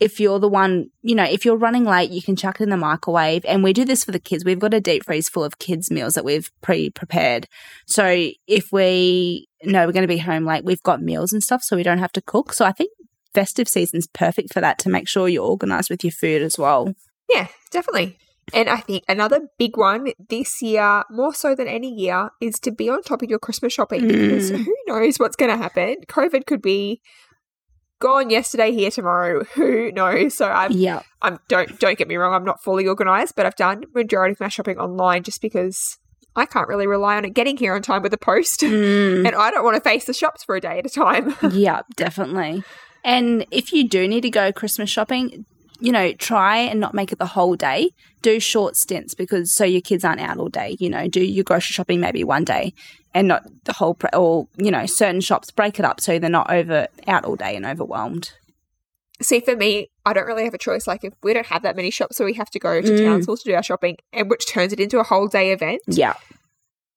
If 0.00 0.18
you're 0.20 0.40
the 0.40 0.48
one, 0.48 0.90
you 1.02 1.14
know, 1.14 1.24
if 1.24 1.44
you're 1.44 1.56
running 1.56 1.84
late, 1.84 2.10
you 2.10 2.20
can 2.20 2.34
chuck 2.36 2.60
it 2.60 2.64
in 2.64 2.68
the 2.68 2.76
microwave. 2.76 3.44
And 3.46 3.62
we 3.62 3.72
do 3.72 3.84
this 3.84 4.04
for 4.04 4.10
the 4.10 4.18
kids. 4.18 4.44
We've 4.44 4.58
got 4.58 4.74
a 4.74 4.80
deep 4.80 5.04
freeze 5.04 5.28
full 5.28 5.44
of 5.44 5.58
kids' 5.58 5.90
meals 5.90 6.14
that 6.14 6.24
we've 6.24 6.50
pre 6.60 6.90
prepared. 6.90 7.46
So 7.86 8.28
if 8.46 8.66
we 8.72 9.46
know 9.62 9.86
we're 9.86 9.92
going 9.92 10.02
to 10.02 10.08
be 10.08 10.18
home 10.18 10.44
late, 10.44 10.64
we've 10.64 10.82
got 10.82 11.00
meals 11.00 11.32
and 11.32 11.42
stuff 11.42 11.62
so 11.62 11.76
we 11.76 11.84
don't 11.84 11.98
have 11.98 12.12
to 12.12 12.20
cook. 12.20 12.52
So 12.52 12.66
I 12.66 12.72
think 12.72 12.90
festive 13.34 13.68
season's 13.68 14.06
perfect 14.06 14.52
for 14.52 14.60
that 14.60 14.78
to 14.80 14.88
make 14.88 15.08
sure 15.08 15.28
you're 15.28 15.44
organized 15.44 15.90
with 15.90 16.04
your 16.04 16.12
food 16.12 16.40
as 16.42 16.56
well. 16.58 16.94
Yeah, 17.28 17.48
definitely. 17.70 18.16
And 18.52 18.68
I 18.68 18.76
think 18.76 19.04
another 19.08 19.40
big 19.58 19.76
one 19.76 20.12
this 20.28 20.60
year, 20.62 21.02
more 21.10 21.32
so 21.34 21.54
than 21.54 21.66
any 21.66 21.90
year, 21.92 22.30
is 22.42 22.58
to 22.60 22.70
be 22.70 22.90
on 22.90 23.02
top 23.02 23.22
of 23.22 23.30
your 23.30 23.38
Christmas 23.38 23.72
shopping 23.72 24.06
because 24.06 24.50
Mm. 24.52 24.64
who 24.64 24.76
knows 24.86 25.16
what's 25.16 25.34
going 25.36 25.50
to 25.50 25.56
happen? 25.56 25.96
COVID 26.08 26.44
could 26.46 26.60
be 26.60 27.00
gone 28.00 28.28
yesterday, 28.28 28.70
here 28.72 28.90
tomorrow. 28.90 29.44
Who 29.54 29.90
knows? 29.92 30.36
So 30.36 30.46
I'm, 30.50 30.72
Yeah. 30.72 31.00
I'm 31.22 31.38
don't 31.48 31.78
don't 31.78 31.96
get 31.96 32.06
me 32.08 32.16
wrong, 32.16 32.34
I'm 32.34 32.44
not 32.44 32.62
fully 32.62 32.86
organized, 32.86 33.34
but 33.34 33.46
I've 33.46 33.56
done 33.56 33.84
majority 33.94 34.32
of 34.32 34.40
my 34.40 34.48
shopping 34.48 34.78
online 34.78 35.22
just 35.22 35.40
because 35.40 35.96
I 36.36 36.44
can't 36.46 36.68
really 36.68 36.86
rely 36.88 37.16
on 37.16 37.24
it 37.24 37.30
getting 37.32 37.56
here 37.56 37.74
on 37.74 37.80
time 37.80 38.02
with 38.02 38.10
the 38.10 38.18
post, 38.18 38.60
Mm. 38.60 39.18
and 39.26 39.34
I 39.34 39.50
don't 39.52 39.64
want 39.64 39.76
to 39.76 39.80
face 39.88 40.04
the 40.04 40.12
shops 40.12 40.44
for 40.44 40.54
a 40.56 40.60
day 40.60 40.80
at 40.80 40.86
a 40.86 40.90
time. 40.90 41.34
yeah, 41.52 41.80
definitely. 41.96 42.62
And 43.04 43.46
if 43.50 43.72
you 43.72 43.86
do 43.86 44.08
need 44.08 44.22
to 44.22 44.30
go 44.30 44.50
Christmas 44.52 44.88
shopping, 44.90 45.44
you 45.80 45.92
know, 45.92 46.12
try 46.12 46.58
and 46.58 46.80
not 46.80 46.94
make 46.94 47.12
it 47.12 47.18
the 47.18 47.26
whole 47.26 47.54
day. 47.56 47.90
Do 48.22 48.40
short 48.40 48.76
stints 48.76 49.14
because 49.14 49.52
so 49.52 49.64
your 49.64 49.82
kids 49.82 50.04
aren't 50.04 50.20
out 50.20 50.38
all 50.38 50.48
day. 50.48 50.76
You 50.80 50.88
know, 50.88 51.06
do 51.08 51.22
your 51.22 51.44
grocery 51.44 51.72
shopping 51.72 52.00
maybe 52.00 52.24
one 52.24 52.44
day 52.44 52.72
and 53.12 53.28
not 53.28 53.42
the 53.64 53.74
whole, 53.74 53.92
pre- 53.94 54.08
or, 54.14 54.48
you 54.56 54.70
know, 54.70 54.86
certain 54.86 55.20
shops 55.20 55.50
break 55.50 55.78
it 55.78 55.84
up 55.84 56.00
so 56.00 56.18
they're 56.18 56.30
not 56.30 56.50
over 56.50 56.86
out 57.06 57.24
all 57.26 57.36
day 57.36 57.54
and 57.56 57.66
overwhelmed. 57.66 58.32
See, 59.20 59.40
for 59.40 59.54
me, 59.54 59.90
I 60.06 60.12
don't 60.12 60.26
really 60.26 60.44
have 60.44 60.54
a 60.54 60.58
choice. 60.58 60.86
Like, 60.86 61.04
if 61.04 61.12
we 61.22 61.34
don't 61.34 61.46
have 61.46 61.62
that 61.62 61.76
many 61.76 61.90
shops, 61.90 62.16
so 62.16 62.24
we 62.24 62.32
have 62.34 62.50
to 62.50 62.58
go 62.58 62.80
to 62.80 62.88
Mm. 62.88 63.04
Townsville 63.04 63.36
to 63.36 63.44
do 63.44 63.54
our 63.54 63.62
shopping, 63.62 63.96
and 64.12 64.28
which 64.30 64.48
turns 64.48 64.72
it 64.72 64.80
into 64.80 64.98
a 64.98 65.04
whole 65.04 65.28
day 65.28 65.52
event. 65.52 65.82
Yeah. 65.86 66.14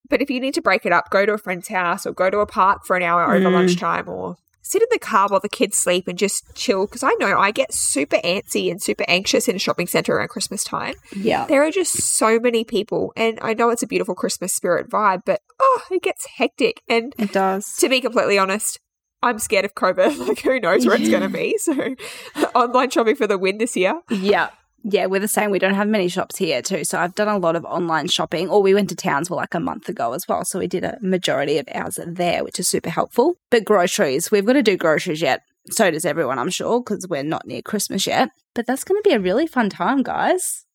But 0.10 0.22
if 0.22 0.30
you 0.30 0.40
need 0.40 0.54
to 0.54 0.62
break 0.62 0.86
it 0.86 0.92
up, 0.94 1.10
go 1.10 1.26
to 1.26 1.34
a 1.34 1.38
friend's 1.38 1.68
house 1.68 2.06
or 2.08 2.14
go 2.14 2.30
to 2.30 2.40
a 2.40 2.46
park 2.48 2.86
for 2.86 2.96
an 2.96 3.04
hour 3.04 3.36
over 3.36 3.50
Mm. 3.50 3.54
lunchtime 3.54 4.08
or 4.08 4.38
sit 4.72 4.82
in 4.82 4.88
the 4.92 5.00
car 5.00 5.28
while 5.30 5.40
the 5.40 5.50
kids 5.50 5.78
sleep 5.78 6.08
and 6.08 6.18
just 6.18 6.44
chill. 6.56 6.86
Because 6.86 7.04
I 7.04 7.14
know 7.20 7.38
I 7.38 7.52
get 7.52 7.74
super 7.74 8.18
antsy 8.18 8.70
and 8.72 8.82
super 8.82 9.06
anxious 9.08 9.48
in 9.48 9.56
a 9.56 9.60
shopping 9.60 9.88
center 9.88 10.16
around 10.16 10.30
Christmas 10.30 10.64
time. 10.64 10.96
Yeah. 11.16 11.46
There 11.46 11.64
are 11.64 11.72
just 11.72 11.94
so 11.94 12.40
many 12.40 12.64
people. 12.64 13.14
And 13.16 13.40
I 13.42 13.54
know 13.54 13.70
it's 13.70 13.84
a 13.84 13.88
beautiful 13.88 14.16
Christmas 14.16 14.54
spirit 14.54 14.90
vibe, 14.90 15.22
but 15.26 15.42
oh, 15.60 15.82
it 15.92 16.02
gets 16.04 16.26
hectic. 16.38 16.82
And 16.88 17.14
It 17.18 17.32
does. 17.34 17.76
to 17.78 17.90
be 17.90 18.02
completely 18.02 18.38
honest, 18.38 18.80
I'm 19.24 19.40
scared 19.40 19.66
of 19.66 19.74
COVID. 19.76 20.18
Like, 20.28 20.40
who 20.42 20.60
knows 20.60 20.86
where 20.86 20.96
it's 20.96 21.10
going 21.10 21.24
to 21.24 21.30
be? 21.30 21.58
So, 21.58 21.96
online 22.56 22.90
shopping 22.90 23.16
for 23.16 23.28
the 23.28 23.38
win 23.38 23.58
this 23.58 23.76
year. 23.76 24.02
Yeah. 24.10 24.50
Yeah, 24.84 25.08
we're 25.08 25.20
the 25.20 25.28
same. 25.28 25.52
We 25.52 25.60
don't 25.60 25.74
have 25.74 25.88
many 25.88 26.08
shops 26.08 26.38
here 26.38 26.62
too. 26.62 26.84
So 26.84 26.98
I've 27.00 27.16
done 27.16 27.28
a 27.28 27.38
lot 27.38 27.56
of 27.56 27.66
online 27.66 28.08
shopping, 28.08 28.48
or 28.50 28.62
we 28.62 28.74
went 28.74 28.90
to 28.90 28.96
Townsville 28.96 29.36
like 29.38 29.54
a 29.54 29.60
month 29.60 29.90
ago 29.90 30.14
as 30.14 30.28
well. 30.28 30.46
So 30.46 30.60
we 30.60 30.68
did 30.68 30.84
a 30.86 30.98
majority 31.02 31.58
of 31.58 31.68
ours 31.74 32.00
there, 32.06 32.44
which 32.44 32.60
is 32.60 32.68
super 32.68 32.90
helpful. 32.90 33.36
But 33.50 33.66
groceries, 33.66 34.32
we've 34.32 34.46
got 34.46 34.54
to 34.54 34.64
do 34.64 34.78
groceries 34.78 35.22
yet. 35.22 35.42
So 35.72 35.92
does 35.92 36.06
everyone, 36.06 36.40
I'm 36.40 36.50
sure, 36.50 36.80
because 36.82 37.08
we're 37.10 37.24
not 37.24 37.46
near 37.46 37.62
Christmas 37.62 38.08
yet. 38.08 38.30
But 38.56 38.66
that's 38.68 38.86
going 38.86 39.02
to 39.02 39.10
be 39.10 39.14
a 39.14 39.20
really 39.20 39.48
fun 39.48 39.70
time, 39.70 40.04
guys. 40.04 40.66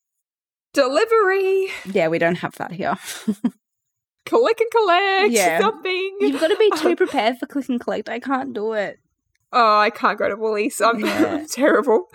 Delivery, 0.75 1.68
Yeah, 1.90 2.09
we 2.09 2.18
don't 2.18 2.37
have 2.37 2.54
that 2.56 2.73
here. 2.73 2.97
click 4.26 4.61
and 4.61 4.71
collect, 4.71 5.30
Yeah. 5.32 5.61
something. 5.61 6.16
You've 6.21 6.40
got 6.40 6.49
to 6.49 6.56
be 6.56 6.71
too 6.76 6.97
prepared 7.02 7.38
for 7.38 7.47
click 7.47 7.68
and 7.68 7.80
collect. 7.80 8.09
I 8.09 8.18
can't 8.21 8.52
do 8.54 8.73
it. 8.73 8.99
Oh, 9.52 9.78
I 9.78 9.90
can't 9.90 10.18
go 10.18 10.28
to 10.28 10.37
Woolies. 10.37 10.80
I'm 10.80 11.00
Yeah. 11.00 11.44
terrible. 11.50 12.06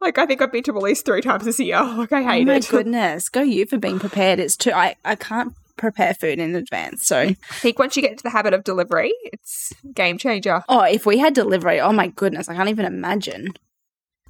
Like 0.00 0.18
I 0.18 0.26
think 0.26 0.42
I've 0.42 0.52
been 0.52 0.62
to 0.64 0.72
Woolies 0.72 1.02
three 1.02 1.20
times 1.22 1.44
this 1.44 1.58
year. 1.58 1.82
Like 1.96 2.12
I 2.12 2.20
Oh 2.22 2.28
hate 2.28 2.46
my 2.46 2.56
it. 2.56 2.68
goodness. 2.70 3.28
Go 3.28 3.42
you 3.42 3.66
for 3.66 3.78
being 3.78 3.98
prepared. 3.98 4.38
It's 4.38 4.56
too, 4.56 4.72
I, 4.72 4.96
I 5.04 5.14
can't 5.16 5.54
prepare 5.76 6.14
food 6.14 6.38
in 6.38 6.54
advance. 6.54 7.06
So, 7.06 7.18
I 7.20 7.34
think 7.52 7.78
once 7.78 7.96
you 7.96 8.02
get 8.02 8.12
into 8.12 8.22
the 8.22 8.30
habit 8.30 8.54
of 8.54 8.64
delivery, 8.64 9.12
it's 9.32 9.72
game 9.94 10.16
changer. 10.18 10.62
oh, 10.68 10.82
if 10.84 11.04
we 11.06 11.18
had 11.18 11.34
delivery, 11.34 11.80
oh 11.80 11.92
my 11.92 12.08
goodness, 12.08 12.48
I 12.48 12.54
can't 12.54 12.68
even 12.68 12.84
imagine. 12.86 13.48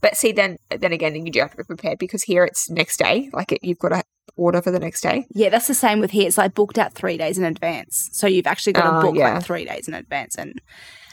But 0.00 0.16
see, 0.16 0.32
then 0.32 0.58
then 0.70 0.92
again, 0.92 1.14
you 1.25 1.32
do 1.32 1.40
have 1.40 1.52
to 1.52 1.56
be 1.56 1.62
prepared 1.64 1.99
because 1.99 2.23
here 2.25 2.44
it's 2.44 2.68
next 2.70 2.99
day. 2.99 3.30
Like 3.32 3.52
it, 3.52 3.61
you've 3.64 3.78
got 3.78 3.88
to 3.90 4.02
order 4.37 4.61
for 4.61 4.70
the 4.70 4.78
next 4.78 5.00
day. 5.00 5.26
Yeah, 5.30 5.49
that's 5.49 5.66
the 5.68 5.75
same 5.75 6.00
with 6.00 6.11
here. 6.11 6.26
It's 6.28 6.37
like 6.38 6.54
booked 6.54 6.78
out 6.78 6.92
three 6.94 7.16
days 7.16 7.38
in 7.38 7.44
advance. 7.44 8.11
So 8.12 8.26
you've 8.26 8.46
actually 8.46 8.75
got 8.75 8.90
to 8.90 8.99
Oh, 8.99 9.00
book 9.02 9.16
yeah. 9.16 9.35
like 9.35 9.44
three 9.44 9.64
days 9.64 9.88
in 9.88 9.94
advance. 9.94 10.37
And 10.37 10.61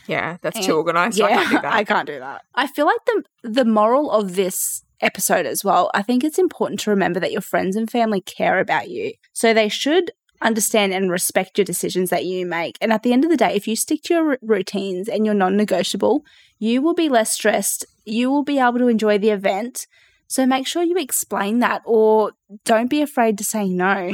Yeah, 0.08 0.38
that's 0.42 0.58
And- 0.58 0.66
too 0.66 0.76
organized. 0.76 1.18
yeah, 1.18 1.26
I 1.28 1.36
can't 1.36 1.50
do 1.50 1.56
that. 1.62 1.74
I 1.74 1.84
can't 1.84 2.08
do 2.08 2.20
that. 2.20 2.42
I 2.56 2.68
feel 2.68 2.86
like 2.86 3.06
the 3.06 3.24
the 3.44 3.66
moral 3.66 4.12
of 4.12 4.36
this 4.36 4.84
episode 5.02 5.46
as 5.46 5.64
well. 5.64 5.92
I 5.94 6.02
think 6.02 6.24
it's 6.24 6.40
important 6.40 6.80
to 6.82 6.90
remember 6.90 7.20
that 7.20 7.32
your 7.32 7.42
friends 7.42 7.76
and 7.76 7.90
family 7.90 8.22
care 8.22 8.60
about 8.60 8.90
you, 8.90 9.14
so 9.34 9.54
they 9.54 9.70
should 9.70 10.12
understand 10.42 10.94
and 10.94 11.10
respect 11.10 11.58
your 11.58 11.64
decisions 11.66 12.10
that 12.10 12.26
you 12.26 12.46
make. 12.46 12.78
And 12.82 12.92
at 12.92 13.04
the 13.04 13.14
end 13.14 13.24
of 13.24 13.30
the 13.32 13.38
day, 13.38 13.54
if 13.56 13.66
you 13.68 13.76
stick 13.78 14.02
to 14.04 14.14
your 14.14 14.30
r- 14.32 14.38
routines 14.42 15.08
and 15.08 15.26
you're 15.26 15.34
non-negotiable, 15.36 16.26
you 16.60 16.82
will 16.82 16.94
be 16.94 17.08
less 17.08 17.32
stressed. 17.32 17.86
You 18.04 18.30
will 18.30 18.44
be 18.44 18.60
able 18.60 18.80
to 18.80 18.88
enjoy 18.90 19.18
the 19.18 19.30
event. 19.30 19.88
So 20.28 20.46
make 20.46 20.68
sure 20.68 20.84
you 20.84 20.98
explain 20.98 21.60
that, 21.60 21.82
or 21.86 22.32
don't 22.66 22.90
be 22.90 23.02
afraid 23.02 23.38
to 23.38 23.44
say 23.46 23.70
no. 23.70 24.14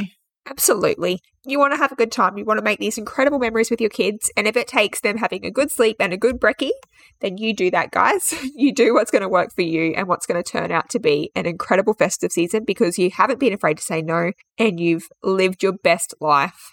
Absolutely. 0.50 1.20
You 1.44 1.58
want 1.58 1.72
to 1.72 1.78
have 1.78 1.92
a 1.92 1.96
good 1.96 2.10
time. 2.10 2.36
You 2.36 2.44
want 2.44 2.58
to 2.58 2.64
make 2.64 2.80
these 2.80 2.98
incredible 2.98 3.38
memories 3.38 3.70
with 3.70 3.80
your 3.80 3.88
kids. 3.88 4.30
And 4.36 4.48
if 4.48 4.56
it 4.56 4.66
takes 4.66 5.00
them 5.00 5.16
having 5.16 5.46
a 5.46 5.50
good 5.50 5.70
sleep 5.70 5.96
and 6.00 6.12
a 6.12 6.16
good 6.16 6.40
brekkie, 6.40 6.72
then 7.20 7.38
you 7.38 7.54
do 7.54 7.70
that, 7.70 7.92
guys. 7.92 8.34
You 8.60 8.74
do 8.74 8.92
what's 8.92 9.10
going 9.10 9.22
to 9.22 9.28
work 9.28 9.54
for 9.54 9.62
you 9.62 9.94
and 9.96 10.06
what's 10.06 10.26
going 10.26 10.42
to 10.42 10.48
turn 10.48 10.70
out 10.70 10.90
to 10.90 10.98
be 10.98 11.30
an 11.34 11.46
incredible 11.46 11.94
festive 11.94 12.32
season 12.32 12.64
because 12.64 12.98
you 12.98 13.10
haven't 13.10 13.38
been 13.40 13.54
afraid 13.54 13.78
to 13.78 13.82
say 13.82 14.02
no 14.02 14.32
and 14.58 14.78
you've 14.78 15.08
lived 15.22 15.62
your 15.62 15.72
best 15.72 16.14
life. 16.20 16.70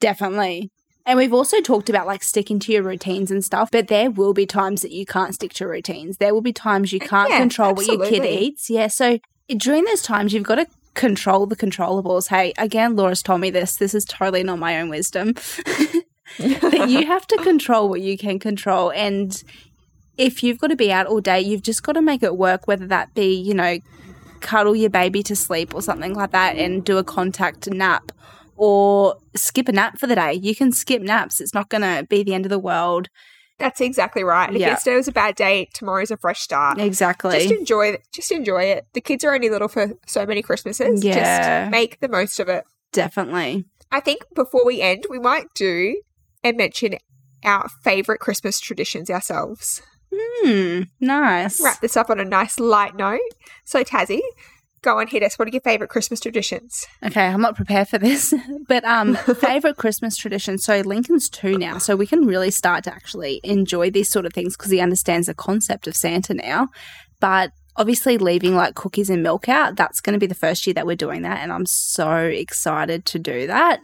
Definitely. 0.00 0.70
And 1.04 1.18
we've 1.18 1.34
also 1.34 1.60
talked 1.60 1.90
about 1.90 2.06
like 2.06 2.22
sticking 2.22 2.58
to 2.60 2.72
your 2.72 2.82
routines 2.82 3.30
and 3.30 3.44
stuff, 3.44 3.70
but 3.70 3.88
there 3.88 4.10
will 4.10 4.34
be 4.34 4.46
times 4.46 4.82
that 4.82 4.92
you 4.92 5.04
can't 5.04 5.34
stick 5.34 5.52
to 5.54 5.66
routines. 5.66 6.16
There 6.16 6.32
will 6.32 6.40
be 6.40 6.52
times 6.52 6.92
you 6.92 7.00
uh, 7.02 7.06
can't 7.06 7.30
Yeah, 7.30 7.38
control 7.38 7.74
what 7.74 7.86
your 7.86 8.06
kid 8.06 8.24
eats. 8.24 8.70
Yeah. 8.70 8.86
So 8.86 9.18
during 9.48 9.84
those 9.84 10.02
times, 10.02 10.32
you've 10.32 10.44
got 10.44 10.56
to 10.56 10.66
control 10.96 11.46
the 11.46 11.54
controllables. 11.54 12.28
Hey, 12.28 12.52
again, 12.58 12.96
Laura's 12.96 13.22
told 13.22 13.40
me 13.40 13.50
this. 13.50 13.76
This 13.76 13.94
is 13.94 14.04
totally 14.04 14.42
not 14.42 14.58
my 14.58 14.80
own 14.80 14.88
wisdom. 14.88 15.34
that 16.38 16.86
you 16.88 17.06
have 17.06 17.26
to 17.28 17.36
control 17.38 17.88
what 17.88 18.00
you 18.00 18.18
can 18.18 18.40
control. 18.40 18.90
And 18.90 19.42
if 20.18 20.42
you've 20.42 20.58
got 20.58 20.68
to 20.68 20.76
be 20.76 20.90
out 20.90 21.06
all 21.06 21.20
day, 21.20 21.40
you've 21.40 21.62
just 21.62 21.84
got 21.84 21.92
to 21.92 22.02
make 22.02 22.22
it 22.22 22.36
work, 22.36 22.66
whether 22.66 22.86
that 22.88 23.14
be, 23.14 23.32
you 23.32 23.54
know, 23.54 23.78
cuddle 24.40 24.74
your 24.74 24.90
baby 24.90 25.22
to 25.22 25.36
sleep 25.36 25.74
or 25.74 25.82
something 25.82 26.14
like 26.14 26.32
that 26.32 26.56
and 26.56 26.84
do 26.84 26.98
a 26.98 27.04
contact 27.04 27.70
nap 27.70 28.12
or 28.56 29.16
skip 29.34 29.68
a 29.68 29.72
nap 29.72 29.98
for 29.98 30.06
the 30.06 30.14
day. 30.14 30.32
You 30.32 30.54
can 30.54 30.72
skip 30.72 31.02
naps. 31.02 31.40
It's 31.40 31.54
not 31.54 31.68
going 31.68 31.82
to 31.82 32.06
be 32.08 32.22
the 32.22 32.34
end 32.34 32.46
of 32.46 32.50
the 32.50 32.58
world. 32.58 33.08
That's 33.58 33.80
exactly 33.80 34.22
right. 34.22 34.50
If 34.50 34.60
Yeah. 34.60 34.68
yesterday 34.68 34.96
was 34.96 35.08
a 35.08 35.12
bad 35.12 35.34
day, 35.34 35.68
tomorrow's 35.72 36.10
a 36.10 36.16
fresh 36.16 36.40
start. 36.40 36.78
Exactly. 36.78 37.38
Just 37.38 37.50
enjoy 37.52 37.88
it. 37.88 38.02
Just 38.12 38.30
enjoy 38.30 38.64
it. 38.64 38.86
The 38.92 39.00
kids 39.00 39.24
are 39.24 39.34
only 39.34 39.48
little 39.48 39.68
for 39.68 39.92
so 40.06 40.26
many 40.26 40.42
Christmases. 40.42 41.02
Yeah. 41.02 41.62
Just 41.62 41.70
make 41.70 42.00
the 42.00 42.08
most 42.08 42.38
of 42.38 42.48
it. 42.48 42.64
Definitely. 42.92 43.64
I 43.90 44.00
think 44.00 44.24
before 44.34 44.64
we 44.66 44.80
end, 44.82 45.04
we 45.08 45.18
might 45.18 45.46
do 45.54 46.00
and 46.44 46.56
mention 46.56 46.96
our 47.44 47.68
favorite 47.82 48.18
Christmas 48.20 48.60
traditions 48.60 49.08
ourselves. 49.08 49.80
Hmm. 50.14 50.82
Nice. 51.00 51.62
Wrap 51.62 51.80
this 51.80 51.96
up 51.96 52.10
on 52.10 52.20
a 52.20 52.24
nice 52.24 52.58
light 52.58 52.96
note. 52.96 53.20
So, 53.64 53.84
Tassie, 53.84 54.20
go 54.82 54.98
and 54.98 55.08
hit 55.08 55.22
us. 55.22 55.38
What 55.38 55.48
are 55.48 55.50
your 55.50 55.60
favorite 55.60 55.90
Christmas 55.90 56.20
traditions? 56.20 56.86
Okay, 57.04 57.26
I'm 57.26 57.40
not 57.40 57.56
prepared 57.56 57.88
for 57.88 57.98
this, 57.98 58.32
but 58.68 58.84
um, 58.84 59.14
favorite 59.40 59.76
Christmas 59.76 60.16
tradition. 60.16 60.58
So 60.58 60.80
Lincoln's 60.80 61.28
two 61.28 61.58
now, 61.58 61.78
so 61.78 61.96
we 61.96 62.06
can 62.06 62.26
really 62.26 62.50
start 62.50 62.84
to 62.84 62.94
actually 62.94 63.40
enjoy 63.44 63.90
these 63.90 64.10
sort 64.10 64.26
of 64.26 64.32
things 64.32 64.56
because 64.56 64.70
he 64.70 64.80
understands 64.80 65.26
the 65.26 65.34
concept 65.34 65.86
of 65.86 65.96
Santa 65.96 66.34
now. 66.34 66.68
But 67.20 67.50
obviously, 67.76 68.18
leaving 68.18 68.54
like 68.54 68.74
cookies 68.74 69.10
and 69.10 69.22
milk 69.22 69.48
out, 69.48 69.76
that's 69.76 70.00
going 70.00 70.14
to 70.14 70.20
be 70.20 70.26
the 70.26 70.34
first 70.34 70.66
year 70.66 70.74
that 70.74 70.86
we're 70.86 70.96
doing 70.96 71.22
that, 71.22 71.38
and 71.38 71.52
I'm 71.52 71.66
so 71.66 72.16
excited 72.18 73.04
to 73.06 73.18
do 73.18 73.46
that. 73.46 73.80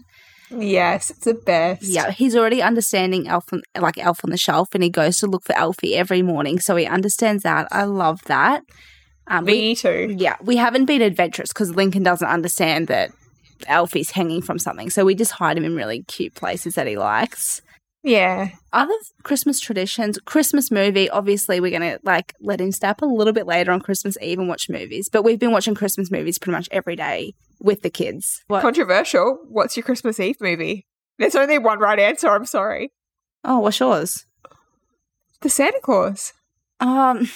Yes, 0.58 1.10
it's 1.10 1.24
the 1.24 1.34
best. 1.34 1.82
Yeah, 1.82 2.10
he's 2.10 2.36
already 2.36 2.60
understanding 2.60 3.26
Elf 3.26 3.52
on, 3.52 3.62
like 3.78 3.98
Elf 3.98 4.20
on 4.24 4.30
the 4.30 4.36
Shelf, 4.36 4.68
and 4.74 4.82
he 4.82 4.90
goes 4.90 5.18
to 5.18 5.26
look 5.26 5.44
for 5.44 5.56
Elfie 5.56 5.96
every 5.96 6.22
morning, 6.22 6.60
so 6.60 6.76
he 6.76 6.86
understands 6.86 7.42
that. 7.42 7.68
I 7.70 7.84
love 7.84 8.22
that. 8.24 8.62
Um, 9.28 9.44
we- 9.44 9.52
Me 9.52 9.74
too. 9.74 10.14
yeah, 10.18 10.36
we 10.42 10.56
haven't 10.56 10.86
been 10.86 11.02
adventurous 11.02 11.48
because 11.52 11.70
Lincoln 11.74 12.02
doesn't 12.02 12.28
understand 12.28 12.88
that 12.88 13.10
Alfie's 13.68 14.10
hanging 14.10 14.42
from 14.42 14.58
something. 14.58 14.90
So 14.90 15.04
we 15.04 15.14
just 15.14 15.32
hide 15.32 15.56
him 15.56 15.64
in 15.64 15.76
really 15.76 16.02
cute 16.02 16.34
places 16.34 16.74
that 16.74 16.86
he 16.86 16.96
likes. 16.98 17.62
Yeah. 18.02 18.48
Other 18.72 18.94
Christmas 19.22 19.60
traditions, 19.60 20.18
Christmas 20.24 20.72
movie, 20.72 21.08
obviously 21.08 21.60
we're 21.60 21.70
going 21.78 21.88
to 21.92 22.00
like 22.02 22.34
let 22.40 22.60
him 22.60 22.72
stay 22.72 22.88
up 22.88 23.00
a 23.00 23.06
little 23.06 23.32
bit 23.32 23.46
later 23.46 23.70
on 23.70 23.80
Christmas 23.80 24.16
Eve 24.20 24.40
and 24.40 24.48
watch 24.48 24.68
movies. 24.68 25.08
But 25.08 25.22
we've 25.22 25.38
been 25.38 25.52
watching 25.52 25.76
Christmas 25.76 26.10
movies 26.10 26.36
pretty 26.38 26.56
much 26.56 26.68
every 26.72 26.96
day 26.96 27.34
with 27.60 27.82
the 27.82 27.90
kids. 27.90 28.42
What? 28.48 28.62
Controversial. 28.62 29.38
What's 29.48 29.76
your 29.76 29.84
Christmas 29.84 30.18
Eve 30.18 30.40
movie? 30.40 30.84
There's 31.20 31.36
only 31.36 31.58
one 31.58 31.78
right 31.78 32.00
answer. 32.00 32.28
I'm 32.28 32.44
sorry. 32.46 32.90
oh, 33.44 33.60
what's 33.60 33.78
yours? 33.78 34.26
The 35.42 35.48
Santa 35.48 35.78
Clause. 35.80 36.32
Um, 36.80 37.28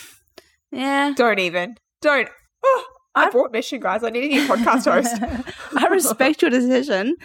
yeah. 0.72 1.12
Don't 1.16 1.38
even. 1.38 1.76
Don't. 2.02 2.28
Oh, 2.64 2.84
I 3.14 3.24
I- 3.26 3.30
brought 3.30 3.52
mission, 3.52 3.80
guys. 3.80 4.02
I 4.04 4.10
need 4.10 4.24
a 4.24 4.28
new 4.28 4.46
podcast 4.46 4.84
host. 4.92 5.52
I 5.76 5.86
respect 5.88 6.42
your 6.42 6.50
decision, 6.50 7.16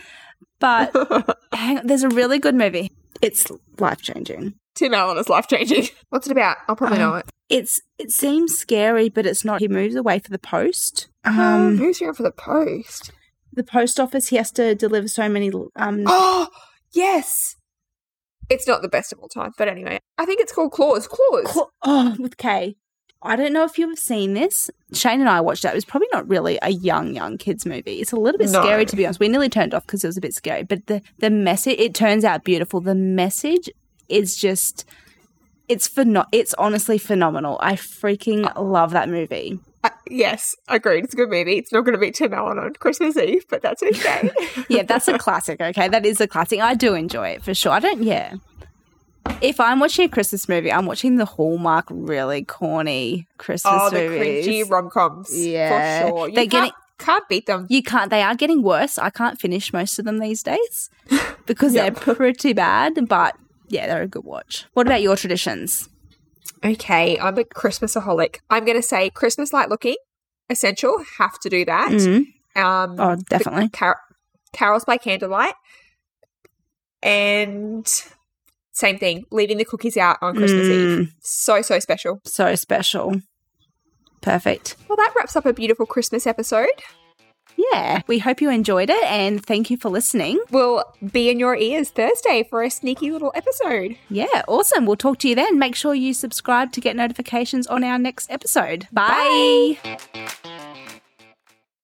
but 0.60 0.92
hang 1.54 1.80
on, 1.80 1.88
there's 1.88 2.04
a 2.04 2.10
really 2.10 2.40
good 2.40 2.56
movie. 2.56 2.92
It's 3.22 3.48
life 3.80 4.02
changing. 4.02 4.56
Tim 4.76 4.94
Allen 4.94 5.18
is 5.18 5.30
life 5.30 5.48
changing. 5.48 5.88
What's 6.10 6.28
it 6.28 6.32
about? 6.32 6.58
I'll 6.68 6.76
probably 6.76 6.98
know 6.98 7.16
it. 7.16 7.26
It's 7.50 7.82
it 8.00 8.12
seems 8.12 8.58
scary, 8.58 9.10
but 9.10 9.26
it's 9.26 9.44
not. 9.44 9.60
He 9.60 9.68
moves 9.68 9.96
away 9.96 10.20
for 10.20 10.30
the 10.30 10.40
post. 10.40 11.10
Um, 11.26 11.40
Um, 11.40 11.78
who's 11.78 12.02
around 12.02 12.16
for 12.16 12.24
the 12.24 12.32
post? 12.32 13.12
the 13.54 13.64
post 13.66 14.00
office. 14.00 14.28
He 14.30 14.38
has 14.38 14.50
to 14.54 14.74
deliver 14.76 15.10
so 15.10 15.28
many. 15.28 15.52
Um, 15.76 16.04
Oh, 16.08 16.48
yes. 16.94 17.58
It's 18.50 18.66
not 18.68 18.82
the 18.82 18.88
best 18.90 19.12
of 19.14 19.20
all 19.20 19.28
time, 19.28 19.52
but 19.58 19.68
anyway, 19.68 20.00
I 20.18 20.26
think 20.26 20.40
it's 20.42 20.52
called 20.54 20.72
Klaus. 20.72 21.08
Klaus. 21.08 21.54
cl- 21.54 21.70
oh, 21.84 22.16
with 22.20 22.38
K. 22.38 22.76
I 23.24 23.36
don't 23.36 23.54
know 23.54 23.64
if 23.64 23.78
you've 23.78 24.00
seen 24.00 24.34
this. 24.34 24.70
Shane 24.94 25.20
and 25.20 25.30
I 25.30 25.42
watched 25.42 25.64
it. 25.64 25.70
It 25.70 25.76
was 25.76 25.86
probably 25.86 26.08
not 26.12 26.28
really 26.28 26.58
a 26.62 26.70
young, 26.72 27.14
young 27.14 27.38
kids 27.38 27.66
movie. 27.66 28.00
It's 28.02 28.12
a 28.12 28.16
little 28.16 28.40
bit 28.40 28.50
No. 28.50 28.62
scary 28.64 28.86
to 28.86 28.96
be 28.96 29.06
honest. 29.06 29.20
We 29.20 29.28
nearly 29.30 29.50
turned 29.50 29.74
off 29.74 29.86
because 29.86 30.04
it 30.04 30.08
was 30.08 30.18
a 30.18 30.22
bit 30.22 30.34
scary. 30.34 30.64
But 30.64 30.88
the 30.88 31.02
the 31.20 31.30
message, 31.30 31.78
it 31.80 31.94
turns 31.94 32.26
out 32.26 32.44
beautiful. 32.44 32.82
The 32.82 32.96
message 32.96 33.70
is 34.10 34.36
just, 34.36 34.86
it's 35.70 35.88
pheno- 35.88 36.26
It's 36.32 36.54
honestly 36.56 36.98
phenomenal. 36.98 37.58
I 37.62 37.74
freaking 37.74 38.52
love 38.60 38.92
that 38.92 39.08
movie. 39.08 39.60
Uh, 39.84 39.90
yes, 40.10 40.56
agreed. 40.68 41.04
It's 41.06 41.14
a 41.14 41.18
good 41.18 41.30
movie. 41.30 41.58
It's 41.58 41.72
not 41.72 41.82
going 41.82 41.94
to 41.94 42.00
be 42.00 42.12
Tim 42.12 42.34
Allen 42.34 42.60
on 42.60 42.74
Christmas 42.74 43.18
Eve, 43.18 43.46
but 43.50 43.62
that's 43.64 43.82
okay. 43.82 44.30
yeah, 44.70 44.84
that's 44.84 45.08
a 45.08 45.18
classic. 45.18 45.60
Okay, 45.62 45.88
that 45.88 46.06
is 46.06 46.22
a 46.22 46.28
classic. 46.28 46.60
I 46.60 46.76
do 46.76 46.94
enjoy 46.94 47.30
it 47.30 47.44
for 47.44 47.54
sure. 47.56 47.72
I 47.72 47.80
don't. 47.80 48.04
Yeah. 48.04 48.36
If 49.42 49.60
I'm 49.60 49.80
watching 49.80 50.06
a 50.06 50.10
Christmas 50.10 50.48
movie, 50.48 50.72
I'm 50.72 50.86
watching 50.86 51.16
the 51.16 51.26
Hallmark 51.26 51.86
really 51.90 52.44
corny 52.44 53.28
Christmas 53.38 53.74
oh, 53.76 53.90
the 53.90 54.08
movies. 54.10 54.48
cringy 54.48 54.70
rom 54.70 54.90
coms. 54.90 55.30
Yeah. 55.46 56.02
For 56.04 56.08
sure. 56.10 56.28
You 56.30 56.36
They're 56.36 56.44
can't, 56.46 56.52
getting- 56.52 56.72
can't 57.00 57.28
beat 57.30 57.46
them. 57.48 57.66
you 57.70 57.82
can't. 57.82 58.10
They 58.12 58.22
are 58.22 58.36
getting 58.36 58.62
worse. 58.62 58.98
I 59.00 59.10
can't 59.10 59.40
finish 59.40 59.74
most 59.74 59.98
of 60.00 60.06
them 60.06 60.20
these 60.20 60.44
days 60.44 60.90
because 61.48 61.74
Yep. 61.74 61.96
they're 62.06 62.16
pretty 62.16 62.54
bad. 62.54 63.08
But 63.08 63.36
yeah, 63.68 63.88
they're 63.88 64.04
a 64.04 64.08
good 64.08 64.24
watch. 64.26 64.66
What 64.74 64.86
about 64.88 65.02
your 65.02 65.16
traditions? 65.16 65.90
Okay, 66.64 67.18
I'm 67.20 67.38
a 67.40 67.44
Christmasaholic. 67.44 68.38
I'm 68.52 68.66
going 68.66 68.78
to 68.78 68.84
say 68.88 69.10
Christmas 69.10 69.52
light 69.54 69.70
looking, 69.70 69.96
essential. 70.50 71.04
Have 71.18 71.40
to 71.40 71.50
do 71.50 71.66
that. 71.66 71.90
Mhm. 71.92 72.26
Um, 72.56 73.00
Oh, 73.00 73.16
definitely. 73.30 73.70
car- 73.70 74.00
carols 74.54 74.86
by 74.86 74.98
candlelight, 74.98 75.54
and 77.02 77.88
same 78.72 78.98
thing. 78.98 79.26
Leaving 79.32 79.58
the 79.58 79.66
cookies 79.66 79.98
out 79.98 80.18
on 80.22 80.36
Christmas 80.36 80.68
Mm. 80.68 81.02
Eve. 81.02 81.14
So 81.22 81.62
so 81.62 81.80
special. 81.80 82.20
So 82.26 82.56
special. 82.56 83.16
Perfect. 84.22 84.76
Well, 84.88 84.98
that 84.98 85.14
wraps 85.16 85.36
up 85.36 85.46
a 85.46 85.54
beautiful 85.54 85.86
Christmas 85.86 86.28
episode. 86.28 86.68
Yeah. 87.74 88.02
We 88.08 88.20
hope 88.20 88.40
you 88.42 88.50
enjoyed 88.50 88.90
it 88.90 89.04
and 89.04 89.44
thank 89.46 89.70
you 89.70 89.78
for 89.78 89.90
listening. 89.90 90.40
We'll 90.52 90.84
be 91.12 91.30
in 91.30 91.40
your 91.40 91.56
ears 91.56 91.90
Thursday 91.90 92.46
for 92.50 92.64
a 92.64 92.70
sneaky 92.70 93.12
little 93.12 93.32
episode. 93.36 93.98
Yeah, 94.10 94.44
awesome. 94.48 94.86
We'll 94.86 94.96
talk 94.96 95.20
to 95.20 95.30
you 95.30 95.36
then. 95.36 95.60
Make 95.60 95.76
sure 95.76 95.94
you 95.94 96.14
subscribe 96.14 96.72
to 96.74 96.82
get 96.82 96.96
notifications 96.96 97.68
on 97.68 97.84
our 97.84 98.00
next 98.00 98.32
episode. 98.32 98.88
Bye. 98.92 99.78
Bye. 99.84 100.91